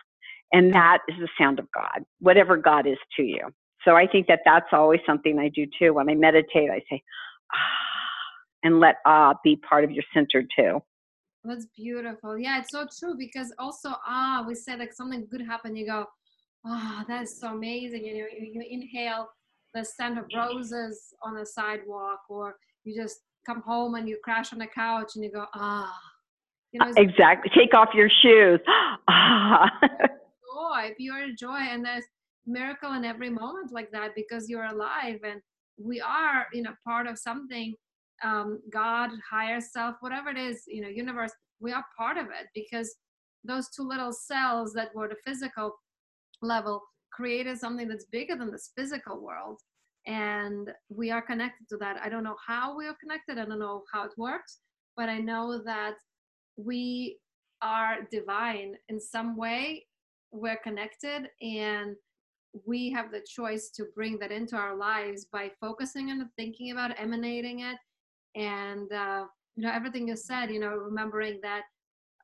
And 0.54 0.72
that 0.76 1.00
is 1.08 1.16
the 1.20 1.30
sound 1.36 1.58
of 1.58 1.66
God, 1.74 2.04
whatever 2.20 2.58
God 2.58 2.86
is 2.86 3.00
to 3.18 3.24
you. 3.24 3.42
So 3.84 3.96
I 3.96 4.06
think 4.06 4.28
that 4.28 4.42
that's 4.46 4.70
always 4.72 5.00
something 5.04 5.40
I 5.40 5.50
do 5.50 5.66
too. 5.80 5.96
When 5.96 6.12
I 6.12 6.14
meditate, 6.14 6.70
I 6.70 6.84
say 6.92 7.02
ah, 7.52 7.58
and 8.64 8.80
let 8.80 8.98
ah 9.08 9.34
be 9.44 9.56
part 9.56 9.84
of 9.84 9.90
your 9.90 10.04
center 10.14 10.44
too. 10.56 10.80
That's 11.50 11.68
beautiful. 11.76 12.38
Yeah, 12.38 12.60
it's 12.60 12.72
so 12.72 12.86
true 13.00 13.16
because 13.18 13.54
also 13.58 13.96
ah, 14.08 14.44
we 14.48 14.56
say 14.56 14.78
like 14.78 14.94
something 14.94 15.28
good 15.32 15.42
happened, 15.42 15.78
you 15.78 15.88
go, 15.88 16.06
oh, 16.66 17.04
that's 17.08 17.40
so 17.42 17.48
amazing. 17.50 18.06
You 18.06 18.20
know, 18.20 18.28
you, 18.40 18.52
you 18.54 18.64
inhale 18.70 19.28
the 19.74 19.84
scent 19.84 20.18
of 20.18 20.26
roses 20.36 21.14
on 21.24 21.36
the 21.36 21.46
sidewalk, 21.46 22.20
or 22.30 22.56
you 22.84 22.96
just 22.96 23.20
come 23.46 23.62
home 23.62 23.96
and 23.96 24.08
you 24.08 24.18
crash 24.24 24.54
on 24.54 24.60
the 24.60 24.68
couch 24.68 25.12
and 25.16 25.24
you 25.24 25.32
go, 25.32 25.46
ah. 25.56 25.92
You 26.72 26.80
know, 26.82 26.94
exactly. 26.98 27.52
Take 27.56 27.74
off 27.74 27.90
your 27.96 28.10
shoes. 28.22 28.60
ah. 29.08 29.70
joy, 30.54 30.94
pure 30.98 31.28
joy. 31.38 31.58
And 31.58 31.84
there's 31.84 32.04
miracle 32.46 32.94
in 32.94 33.06
every 33.06 33.30
moment 33.30 33.72
like 33.72 33.92
that 33.92 34.12
because 34.16 34.50
you're 34.50 34.66
alive 34.66 35.20
and 35.24 35.42
we 35.78 36.02
are, 36.02 36.48
you 36.54 36.62
know, 36.62 36.74
part 36.86 37.08
of 37.08 37.18
something, 37.18 37.74
um, 38.24 38.60
God, 38.72 39.12
higher 39.30 39.62
self, 39.62 39.96
whatever 40.02 40.30
it 40.30 40.38
is, 40.38 40.64
you 40.68 40.82
know, 40.82 40.88
universe, 40.88 41.32
we 41.60 41.72
are 41.72 41.84
part 41.98 42.18
of 42.18 42.26
it 42.28 42.48
because 42.54 42.96
those 43.44 43.70
two 43.70 43.84
little 43.84 44.12
cells 44.12 44.74
that 44.74 44.94
were 44.94 45.08
the 45.08 45.16
physical 45.26 45.74
level 46.42 46.82
created 47.12 47.58
something 47.58 47.88
that's 47.88 48.06
bigger 48.06 48.36
than 48.36 48.52
this 48.52 48.72
physical 48.78 49.22
world. 49.22 49.60
And 50.08 50.70
we 50.90 51.12
are 51.12 51.22
connected 51.22 51.68
to 51.70 51.78
that. 51.78 51.98
I 52.04 52.10
don't 52.10 52.24
know 52.24 52.38
how 52.46 52.78
we 52.78 52.88
are 52.88 52.96
connected. 53.00 53.38
I 53.38 53.46
don't 53.46 53.60
know 53.60 53.84
how 53.94 54.04
it 54.06 54.12
works 54.18 54.60
but 55.00 55.08
i 55.08 55.18
know 55.18 55.62
that 55.64 55.94
we 56.58 57.18
are 57.62 58.08
divine 58.12 58.76
in 58.90 59.00
some 59.00 59.36
way. 59.36 59.86
We're 60.32 60.58
connected 60.58 61.30
and 61.42 61.96
we 62.66 62.90
have 62.92 63.12
the 63.12 63.26
choice 63.28 63.70
to 63.76 63.86
bring 63.96 64.18
that 64.20 64.32
into 64.32 64.56
our 64.56 64.76
lives 64.76 65.28
by 65.32 65.52
focusing 65.62 66.10
on 66.10 66.30
thinking 66.38 66.72
about 66.72 67.00
emanating 67.00 67.62
it 67.62 67.78
and 68.36 68.92
uh, 68.92 69.26
you 69.56 69.64
know 69.64 69.72
everything 69.72 70.08
you 70.08 70.16
said 70.16 70.50
you 70.50 70.60
know 70.60 70.76
remembering 70.76 71.40
that 71.42 71.64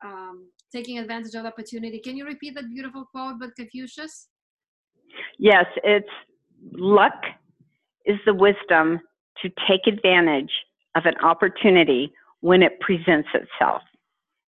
um, 0.04 0.50
taking 0.72 0.98
advantage 0.98 1.34
of 1.36 1.44
the 1.44 1.50
opportunity. 1.50 2.00
Can 2.00 2.18
you 2.18 2.26
repeat 2.26 2.56
that 2.56 2.70
beautiful 2.70 3.06
quote 3.06 3.40
by 3.40 3.48
Confucius? 3.56 4.28
Yes, 5.38 5.66
it's 5.84 6.08
luck 6.74 7.14
is 8.06 8.18
the 8.26 8.34
wisdom 8.34 9.00
to 9.42 9.50
take 9.68 9.82
advantage 9.88 10.52
of 10.96 11.06
an 11.06 11.16
opportunity 11.24 12.12
when 12.42 12.62
it 12.62 12.80
presents 12.80 13.30
itself. 13.34 13.82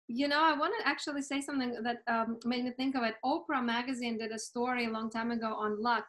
You 0.09 0.28
know, 0.28 0.40
I 0.40 0.56
want 0.56 0.72
to 0.78 0.88
actually 0.88 1.22
say 1.22 1.40
something 1.40 1.82
that 1.82 1.98
um, 2.06 2.38
made 2.44 2.64
me 2.64 2.70
think 2.70 2.94
of 2.94 3.02
it. 3.02 3.14
Oprah 3.24 3.64
magazine 3.64 4.18
did 4.18 4.30
a 4.30 4.38
story 4.38 4.87
a 4.87 4.90
long 4.90 5.11
time 5.11 5.32
ago 5.32 5.54
on 5.54 5.82
luck, 5.82 6.06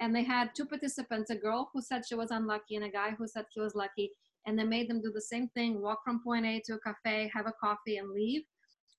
and 0.00 0.14
they 0.14 0.22
had 0.22 0.50
two 0.56 0.64
participants 0.64 1.30
a 1.30 1.36
girl 1.36 1.70
who 1.72 1.82
said 1.82 2.06
she 2.06 2.14
was 2.14 2.30
unlucky 2.30 2.76
and 2.76 2.84
a 2.84 2.88
guy 2.88 3.10
who 3.10 3.26
said 3.26 3.44
he 3.50 3.60
was 3.60 3.74
lucky. 3.74 4.10
And 4.46 4.58
they 4.58 4.64
made 4.64 4.88
them 4.90 5.00
do 5.00 5.10
the 5.12 5.20
same 5.20 5.48
thing 5.48 5.80
walk 5.80 6.00
from 6.04 6.22
point 6.22 6.46
A 6.46 6.60
to 6.66 6.74
a 6.74 6.80
cafe, 6.80 7.30
have 7.34 7.46
a 7.46 7.52
coffee, 7.52 7.96
and 7.96 8.10
leave. 8.10 8.42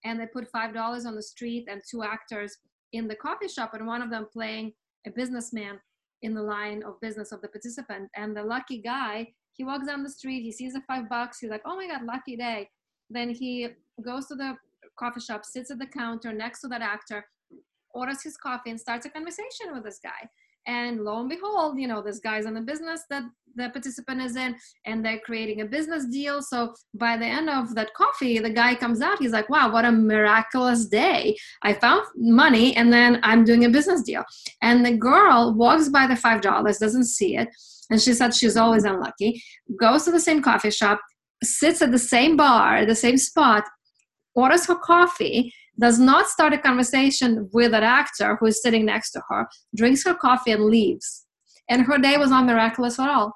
And 0.04 0.20
they 0.20 0.26
put 0.28 0.50
five 0.50 0.74
dollars 0.74 1.06
on 1.06 1.16
the 1.16 1.24
street 1.24 1.68
and 1.70 1.82
two 1.90 2.04
actors 2.04 2.58
in 2.94 3.08
the 3.08 3.16
coffee 3.16 3.48
shop 3.48 3.74
and 3.74 3.86
one 3.86 4.02
of 4.02 4.10
them 4.10 4.28
playing 4.32 4.74
a 5.06 5.12
businessman 5.12 5.80
in 6.22 6.34
the 6.34 6.42
line 6.42 6.82
of 6.84 7.00
business 7.02 7.32
of 7.32 7.42
the 7.42 7.48
participant. 7.48 8.10
And 8.16 8.36
the 8.36 8.44
lucky 8.44 8.82
guy 8.82 9.28
he 9.54 9.64
walks 9.64 9.88
down 9.88 10.04
the 10.04 10.10
street 10.10 10.42
he 10.42 10.52
sees 10.52 10.74
the 10.74 10.82
five 10.88 11.08
bucks 11.10 11.40
he's 11.40 11.50
like 11.50 11.64
oh 11.66 11.76
my 11.76 11.88
god 11.88 12.04
lucky 12.06 12.36
day. 12.36 12.70
Then 13.10 13.30
he 13.30 13.70
goes 14.04 14.28
to 14.28 14.36
the 14.36 14.56
coffee 14.98 15.20
shop 15.20 15.46
sits 15.46 15.72
at 15.72 15.80
the 15.80 15.86
counter 15.86 16.32
next 16.34 16.62
to 16.62 16.68
that 16.70 16.82
actor 16.82 17.26
orders 17.94 18.22
his 18.24 18.38
coffee 18.38 18.70
and 18.70 18.80
starts 18.80 19.06
a 19.06 19.10
conversation 19.10 19.74
with 19.74 19.84
this 19.84 20.00
guy 20.04 20.30
and 20.68 21.02
lo 21.02 21.20
and 21.20 21.30
behold 21.30 21.80
you 21.80 21.88
know 21.88 22.02
this 22.02 22.20
guy's 22.20 22.46
in 22.46 22.54
the 22.54 22.62
business 22.62 23.04
that 23.10 23.24
the 23.56 23.70
participant 23.70 24.22
is 24.22 24.36
in 24.36 24.56
and 24.86 25.04
they're 25.04 25.20
creating 25.20 25.62
a 25.62 25.66
business 25.66 26.06
deal. 26.08 26.42
So 26.42 26.74
by 26.94 27.16
the 27.16 27.26
end 27.26 27.50
of 27.50 27.74
that 27.76 27.94
coffee 27.94 28.40
the 28.40 28.50
guy 28.50 28.76
comes 28.76 29.02
out. 29.02 29.20
He's 29.20 29.32
like 29.32 29.50
wow 29.50 29.72
what 29.72 29.86
a 29.86 29.92
miraculous 29.92 30.86
day. 30.86 31.38
I 31.62 31.74
found 31.74 32.04
money 32.16 32.76
and 32.76 32.92
then 32.92 33.20
i'm 33.24 33.44
doing 33.44 33.66
a 33.66 33.70
business 33.70 34.04
deal. 34.04 34.24
And 34.62 34.86
the 34.86 34.96
girl 34.98 35.54
walks 35.56 35.90
by 35.90 36.08
the 36.08 36.16
five 36.16 36.42
dollars 36.42 36.78
doesn't 36.78 37.06
see 37.06 37.38
it 37.38 37.50
and 37.90 38.02
she 38.02 38.14
said 38.14 38.34
she's 38.34 38.58
always 38.58 38.84
unlucky 38.84 39.42
goes 39.80 40.04
to 40.06 40.12
the 40.12 40.20
same 40.20 40.42
coffee 40.42 40.72
shop 40.72 41.00
sits 41.44 41.82
at 41.82 41.92
the 41.92 42.00
same 42.00 42.36
bar 42.36 42.86
the 42.86 42.96
same 42.96 43.18
spot 43.18 43.64
orders 44.34 44.66
her 44.66 44.76
coffee 44.76 45.54
does 45.80 46.00
not 46.00 46.28
start 46.28 46.54
a 46.54 46.58
conversation 46.58 47.50
with 47.54 47.74
an 47.74 47.84
actor 47.84 48.38
who 48.40 48.48
is 48.48 48.62
sitting 48.62 48.86
next 48.86 49.12
to 49.12 49.22
her, 49.30 49.48
drinks 49.76 50.04
her 50.06 50.14
coffee, 50.14 50.52
and 50.52 50.66
leaves. 50.66 51.26
And 51.70 51.86
her 51.86 51.98
day 51.98 52.18
was 52.18 52.30
not 52.30 52.46
miraculous 52.46 53.00
at 53.00 53.10
all. 53.10 53.34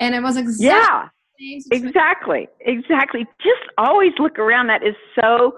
And 0.00 0.14
it 0.14 0.22
was 0.22 0.36
exactly. 0.36 1.10
Yeah, 1.38 1.58
exactly. 1.72 2.48
Exactly. 2.60 3.26
Just 3.42 3.62
always 3.78 4.12
look 4.18 4.38
around. 4.38 4.68
That 4.68 4.82
is 4.82 4.94
so 5.20 5.52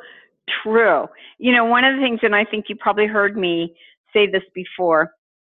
true. 0.62 1.07
You 1.39 1.53
know, 1.53 1.65
one 1.65 1.85
of 1.85 1.97
the 1.97 2.03
things, 2.03 2.21
and 2.23 2.35
I 2.35 2.45
think 2.45 2.67
you 2.69 2.77
probably 2.77 3.07
heard 3.07 3.37
me 3.37 3.75
say 4.12 4.27
this 4.27 4.43
before 4.55 5.12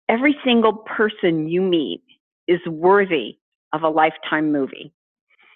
every 0.08 0.36
single 0.44 0.72
person 0.72 1.48
you 1.48 1.62
meet 1.62 2.02
is 2.48 2.60
worthy 2.66 3.38
of 3.72 3.82
a 3.82 3.88
lifetime 3.88 4.52
movie. 4.52 4.92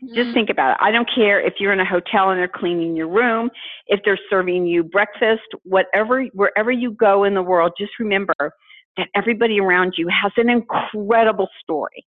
Just 0.09 0.19
mm-hmm. 0.19 0.33
think 0.33 0.51
about 0.51 0.73
it. 0.73 0.77
I 0.81 0.91
don't 0.91 1.09
care 1.13 1.41
if 1.41 1.55
you're 1.59 1.73
in 1.73 1.81
a 1.81 1.85
hotel 1.85 2.31
and 2.31 2.39
they're 2.39 2.49
cleaning 2.49 2.97
your 2.97 3.09
room, 3.09 3.51
if 3.87 4.01
they're 4.05 4.19
serving 4.29 4.67
you 4.67 4.83
breakfast, 4.83 5.43
whatever, 5.63 6.25
wherever 6.33 6.71
you 6.71 6.93
go 6.93 7.25
in 7.25 7.35
the 7.35 7.43
world, 7.43 7.73
just 7.79 7.93
remember 7.99 8.35
that 8.97 9.09
everybody 9.15 9.61
around 9.61 9.95
you 9.97 10.09
has 10.09 10.33
an 10.37 10.51
incredible 10.51 11.49
story. 11.63 12.05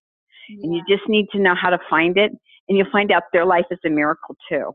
Yeah. 0.48 0.64
And 0.64 0.74
you 0.74 0.82
just 0.88 1.08
need 1.08 1.28
to 1.32 1.38
know 1.38 1.54
how 1.60 1.70
to 1.70 1.78
find 1.90 2.16
it. 2.16 2.32
And 2.68 2.76
you'll 2.76 2.90
find 2.90 3.10
out 3.10 3.24
their 3.32 3.46
life 3.46 3.64
is 3.70 3.78
a 3.84 3.90
miracle 3.90 4.36
too. 4.48 4.72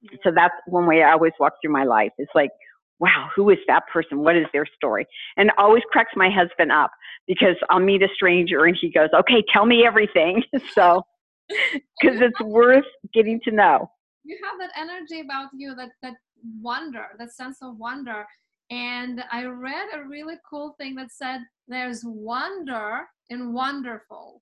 Yeah. 0.00 0.18
So 0.24 0.30
that's 0.34 0.54
one 0.66 0.86
way 0.86 1.02
I 1.02 1.12
always 1.12 1.32
walk 1.38 1.54
through 1.62 1.72
my 1.72 1.84
life. 1.84 2.12
It's 2.18 2.32
like, 2.34 2.50
wow, 2.98 3.28
who 3.34 3.50
is 3.50 3.58
that 3.66 3.82
person? 3.92 4.20
What 4.20 4.36
is 4.36 4.46
their 4.52 4.66
story? 4.76 5.06
And 5.36 5.48
it 5.48 5.54
always 5.58 5.82
cracks 5.90 6.12
my 6.16 6.30
husband 6.30 6.70
up 6.70 6.90
because 7.26 7.56
I'll 7.68 7.80
meet 7.80 8.02
a 8.02 8.08
stranger 8.14 8.64
and 8.64 8.76
he 8.80 8.90
goes, 8.90 9.08
okay, 9.12 9.42
tell 9.52 9.66
me 9.66 9.84
everything. 9.86 10.42
so 10.74 11.02
because 11.48 12.20
it's 12.20 12.40
worth 12.40 12.84
getting 13.12 13.40
to 13.44 13.50
know. 13.50 13.90
You 14.24 14.38
have 14.44 14.58
that 14.60 14.70
energy 14.80 15.20
about 15.20 15.48
you, 15.54 15.74
that 15.74 15.90
that 16.02 16.14
wonder, 16.60 17.06
that 17.18 17.32
sense 17.32 17.58
of 17.62 17.76
wonder. 17.76 18.24
And 18.70 19.22
I 19.30 19.44
read 19.44 19.88
a 19.94 20.08
really 20.08 20.36
cool 20.48 20.74
thing 20.78 20.94
that 20.96 21.10
said 21.10 21.40
there's 21.68 22.02
wonder 22.04 23.02
in 23.28 23.52
wonderful. 23.52 24.40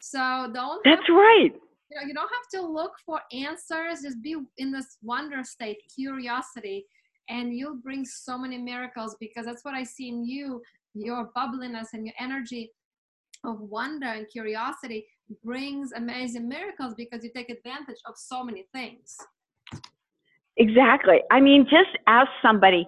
So 0.00 0.50
don't. 0.52 0.82
That's 0.84 1.08
right. 1.08 1.52
You, 1.90 2.00
know, 2.00 2.06
you 2.06 2.14
don't 2.14 2.30
have 2.30 2.60
to 2.60 2.66
look 2.66 2.92
for 3.04 3.20
answers. 3.32 4.02
Just 4.02 4.22
be 4.22 4.36
in 4.58 4.72
this 4.72 4.96
wonder 5.02 5.44
state, 5.44 5.78
curiosity, 5.94 6.86
and 7.28 7.54
you'll 7.54 7.76
bring 7.76 8.04
so 8.04 8.38
many 8.38 8.58
miracles 8.58 9.16
because 9.20 9.44
that's 9.44 9.64
what 9.64 9.74
I 9.74 9.84
see 9.84 10.08
in 10.08 10.24
you. 10.24 10.62
Your 10.94 11.30
bubbliness 11.36 11.88
and 11.92 12.04
your 12.04 12.14
energy 12.18 12.72
of 13.44 13.60
wonder 13.60 14.06
and 14.06 14.26
curiosity 14.28 15.06
brings 15.44 15.92
amazing 15.92 16.48
miracles 16.48 16.94
because 16.96 17.24
you 17.24 17.30
take 17.34 17.50
advantage 17.50 17.98
of 18.06 18.14
so 18.16 18.42
many 18.44 18.66
things. 18.72 19.16
Exactly. 20.56 21.20
I 21.30 21.40
mean, 21.40 21.64
just 21.64 21.96
ask 22.06 22.28
somebody, 22.42 22.86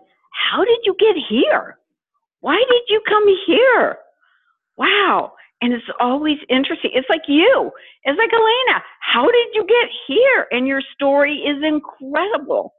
how 0.50 0.64
did 0.64 0.78
you 0.85 0.94
get 0.98 1.16
here? 1.28 1.78
Why 2.40 2.57
did 2.57 2.83
you 2.88 3.00
come 3.09 3.24
here? 3.46 3.98
Wow. 4.76 5.33
And 5.61 5.72
it's 5.72 5.85
always 6.00 6.38
interesting. 6.48 6.90
It's 6.92 7.09
like 7.09 7.22
you. 7.28 7.70
It's 8.02 8.18
like 8.18 8.33
Elena. 8.33 8.83
How 9.00 9.24
did 9.24 9.46
you 9.55 9.64
get 9.64 9.88
here? 10.09 10.46
And 10.50 10.66
your 10.66 10.83
story 10.94 11.37
is 11.37 11.62
incredible. 11.62 12.74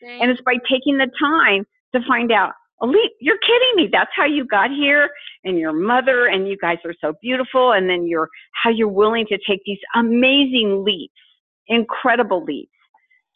Thanks. 0.00 0.22
And 0.22 0.30
it's 0.30 0.40
by 0.42 0.54
taking 0.70 0.98
the 0.98 1.10
time 1.20 1.66
to 1.94 2.00
find 2.06 2.30
out 2.30 2.52
Elite, 2.80 3.12
you're 3.20 3.38
kidding 3.38 3.76
me. 3.76 3.88
That's 3.90 4.10
how 4.14 4.24
you 4.24 4.46
got 4.46 4.70
here, 4.70 5.10
and 5.44 5.58
your 5.58 5.72
mother, 5.72 6.26
and 6.26 6.48
you 6.48 6.56
guys 6.56 6.78
are 6.84 6.94
so 7.00 7.14
beautiful. 7.20 7.72
And 7.72 7.88
then 7.88 8.06
you're 8.06 8.28
how 8.62 8.70
you're 8.70 8.88
willing 8.88 9.26
to 9.26 9.38
take 9.48 9.60
these 9.66 9.78
amazing 9.94 10.84
leaps, 10.84 11.14
incredible 11.66 12.44
leaps, 12.44 12.70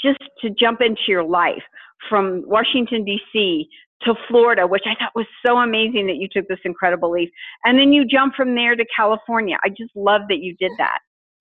just 0.01 0.21
to 0.41 0.51
jump 0.51 0.81
into 0.81 1.03
your 1.09 1.25
life 1.25 1.63
from 2.09 2.43
Washington 2.47 3.05
D.C. 3.05 3.69
to 4.03 4.15
Florida, 4.29 4.67
which 4.67 4.85
I 4.87 4.95
thought 4.95 5.13
was 5.15 5.27
so 5.45 5.59
amazing 5.59 6.07
that 6.07 6.17
you 6.17 6.29
took 6.31 6.47
this 6.49 6.61
incredible 6.65 7.11
leap, 7.11 7.33
and 7.65 7.79
then 7.79 7.93
you 7.93 8.05
jump 8.05 8.35
from 8.35 8.55
there 8.55 8.77
to 8.77 8.85
California. 8.97 9.57
I 9.65 9.71
just 9.71 9.95
love 9.97 10.23
that 10.29 10.39
you 10.39 10.55
did 10.59 10.73
that. 10.79 10.99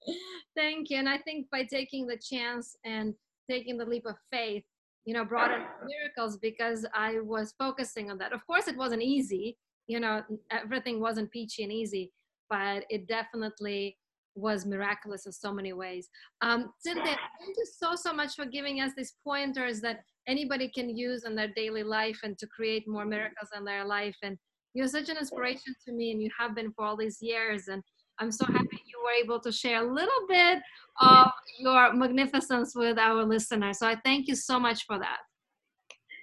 Thank 0.55 0.89
you. 0.89 0.97
And 0.97 1.07
I 1.07 1.19
think 1.19 1.49
by 1.51 1.63
taking 1.63 2.07
the 2.07 2.17
chance 2.17 2.75
and 2.83 3.13
taking 3.49 3.77
the 3.77 3.85
leap 3.85 4.05
of 4.05 4.15
faith 4.31 4.63
you 5.05 5.13
know 5.13 5.25
brought 5.25 5.51
in 5.51 5.63
miracles 5.87 6.37
because 6.37 6.85
i 6.93 7.19
was 7.21 7.53
focusing 7.57 8.11
on 8.11 8.17
that. 8.19 8.33
Of 8.33 8.45
course 8.45 8.67
it 8.67 8.77
wasn't 8.77 9.01
easy 9.01 9.57
you 9.87 9.99
know 9.99 10.23
everything 10.51 10.99
wasn't 10.99 11.31
peachy 11.31 11.63
and 11.63 11.71
easy 11.71 12.11
but 12.49 12.85
it 12.89 13.07
definitely 13.07 13.97
was 14.35 14.65
miraculous 14.65 15.25
in 15.25 15.31
so 15.31 15.53
many 15.53 15.73
ways. 15.73 16.09
Um 16.41 16.71
Cynthia, 16.79 17.03
thank 17.39 17.57
you 17.57 17.65
so 17.79 17.95
so 17.95 18.13
much 18.13 18.35
for 18.35 18.45
giving 18.45 18.81
us 18.81 18.91
these 18.95 19.13
pointers 19.23 19.81
that 19.81 20.01
anybody 20.27 20.69
can 20.69 20.89
use 20.89 21.23
in 21.25 21.35
their 21.35 21.49
daily 21.55 21.83
life 21.83 22.19
and 22.23 22.37
to 22.37 22.47
create 22.47 22.87
more 22.87 23.05
miracles 23.05 23.49
in 23.57 23.65
their 23.65 23.85
life. 23.85 24.15
And 24.23 24.37
you're 24.73 24.87
such 24.87 25.09
an 25.09 25.17
inspiration 25.17 25.73
to 25.85 25.93
me 25.93 26.11
and 26.11 26.21
you 26.21 26.29
have 26.39 26.55
been 26.55 26.71
for 26.71 26.85
all 26.85 26.95
these 26.95 27.17
years. 27.21 27.67
And 27.67 27.83
I'm 28.21 28.31
so 28.31 28.45
happy 28.45 28.79
you 28.85 29.01
were 29.03 29.23
able 29.23 29.39
to 29.39 29.51
share 29.51 29.83
a 29.83 29.93
little 29.93 30.27
bit 30.29 30.59
of 30.99 31.31
your 31.57 31.91
magnificence 31.91 32.75
with 32.75 32.99
our 32.99 33.23
listeners. 33.25 33.79
So 33.79 33.87
I 33.87 33.95
thank 34.05 34.27
you 34.27 34.35
so 34.35 34.59
much 34.59 34.85
for 34.85 34.99
that. 34.99 35.17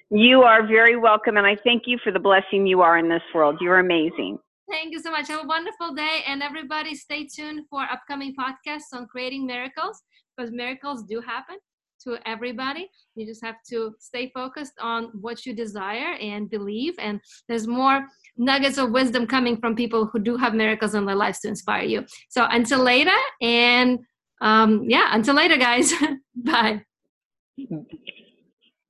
You 0.08 0.42
are 0.42 0.64
very 0.64 0.96
welcome, 0.96 1.36
and 1.36 1.44
I 1.44 1.56
thank 1.64 1.82
you 1.86 1.98
for 2.04 2.12
the 2.12 2.20
blessing 2.20 2.68
you 2.68 2.82
are 2.82 2.98
in 2.98 3.08
this 3.08 3.22
world. 3.34 3.58
You're 3.60 3.80
amazing. 3.80 4.38
Thank 4.70 4.92
you 4.92 5.00
so 5.00 5.10
much. 5.10 5.26
Have 5.26 5.42
a 5.42 5.46
wonderful 5.46 5.92
day, 5.92 6.20
and 6.24 6.40
everybody 6.40 6.94
stay 6.94 7.26
tuned 7.26 7.66
for 7.68 7.82
upcoming 7.82 8.32
podcasts 8.36 8.94
on 8.94 9.08
creating 9.08 9.44
miracles 9.44 10.00
because 10.36 10.52
miracles 10.52 11.02
do 11.02 11.20
happen 11.20 11.56
to 12.04 12.16
everybody. 12.26 12.88
You 13.16 13.26
just 13.26 13.44
have 13.44 13.56
to 13.70 13.94
stay 13.98 14.30
focused 14.32 14.74
on 14.80 15.10
what 15.20 15.44
you 15.44 15.52
desire 15.52 16.14
and 16.20 16.48
believe. 16.48 16.94
And 17.00 17.20
there's 17.48 17.66
more 17.66 18.06
nuggets 18.38 18.78
of 18.78 18.90
wisdom 18.90 19.26
coming 19.26 19.56
from 19.56 19.74
people 19.76 20.06
who 20.06 20.18
do 20.18 20.36
have 20.36 20.54
miracles 20.54 20.94
in 20.94 21.04
their 21.04 21.16
lives 21.16 21.40
to 21.40 21.48
inspire 21.48 21.84
you. 21.84 22.06
So 22.28 22.46
until 22.50 22.82
later, 22.82 23.18
and 23.40 23.98
um, 24.40 24.84
yeah, 24.88 25.08
until 25.12 25.34
later, 25.34 25.56
guys. 25.56 25.92
Bye. 26.36 26.82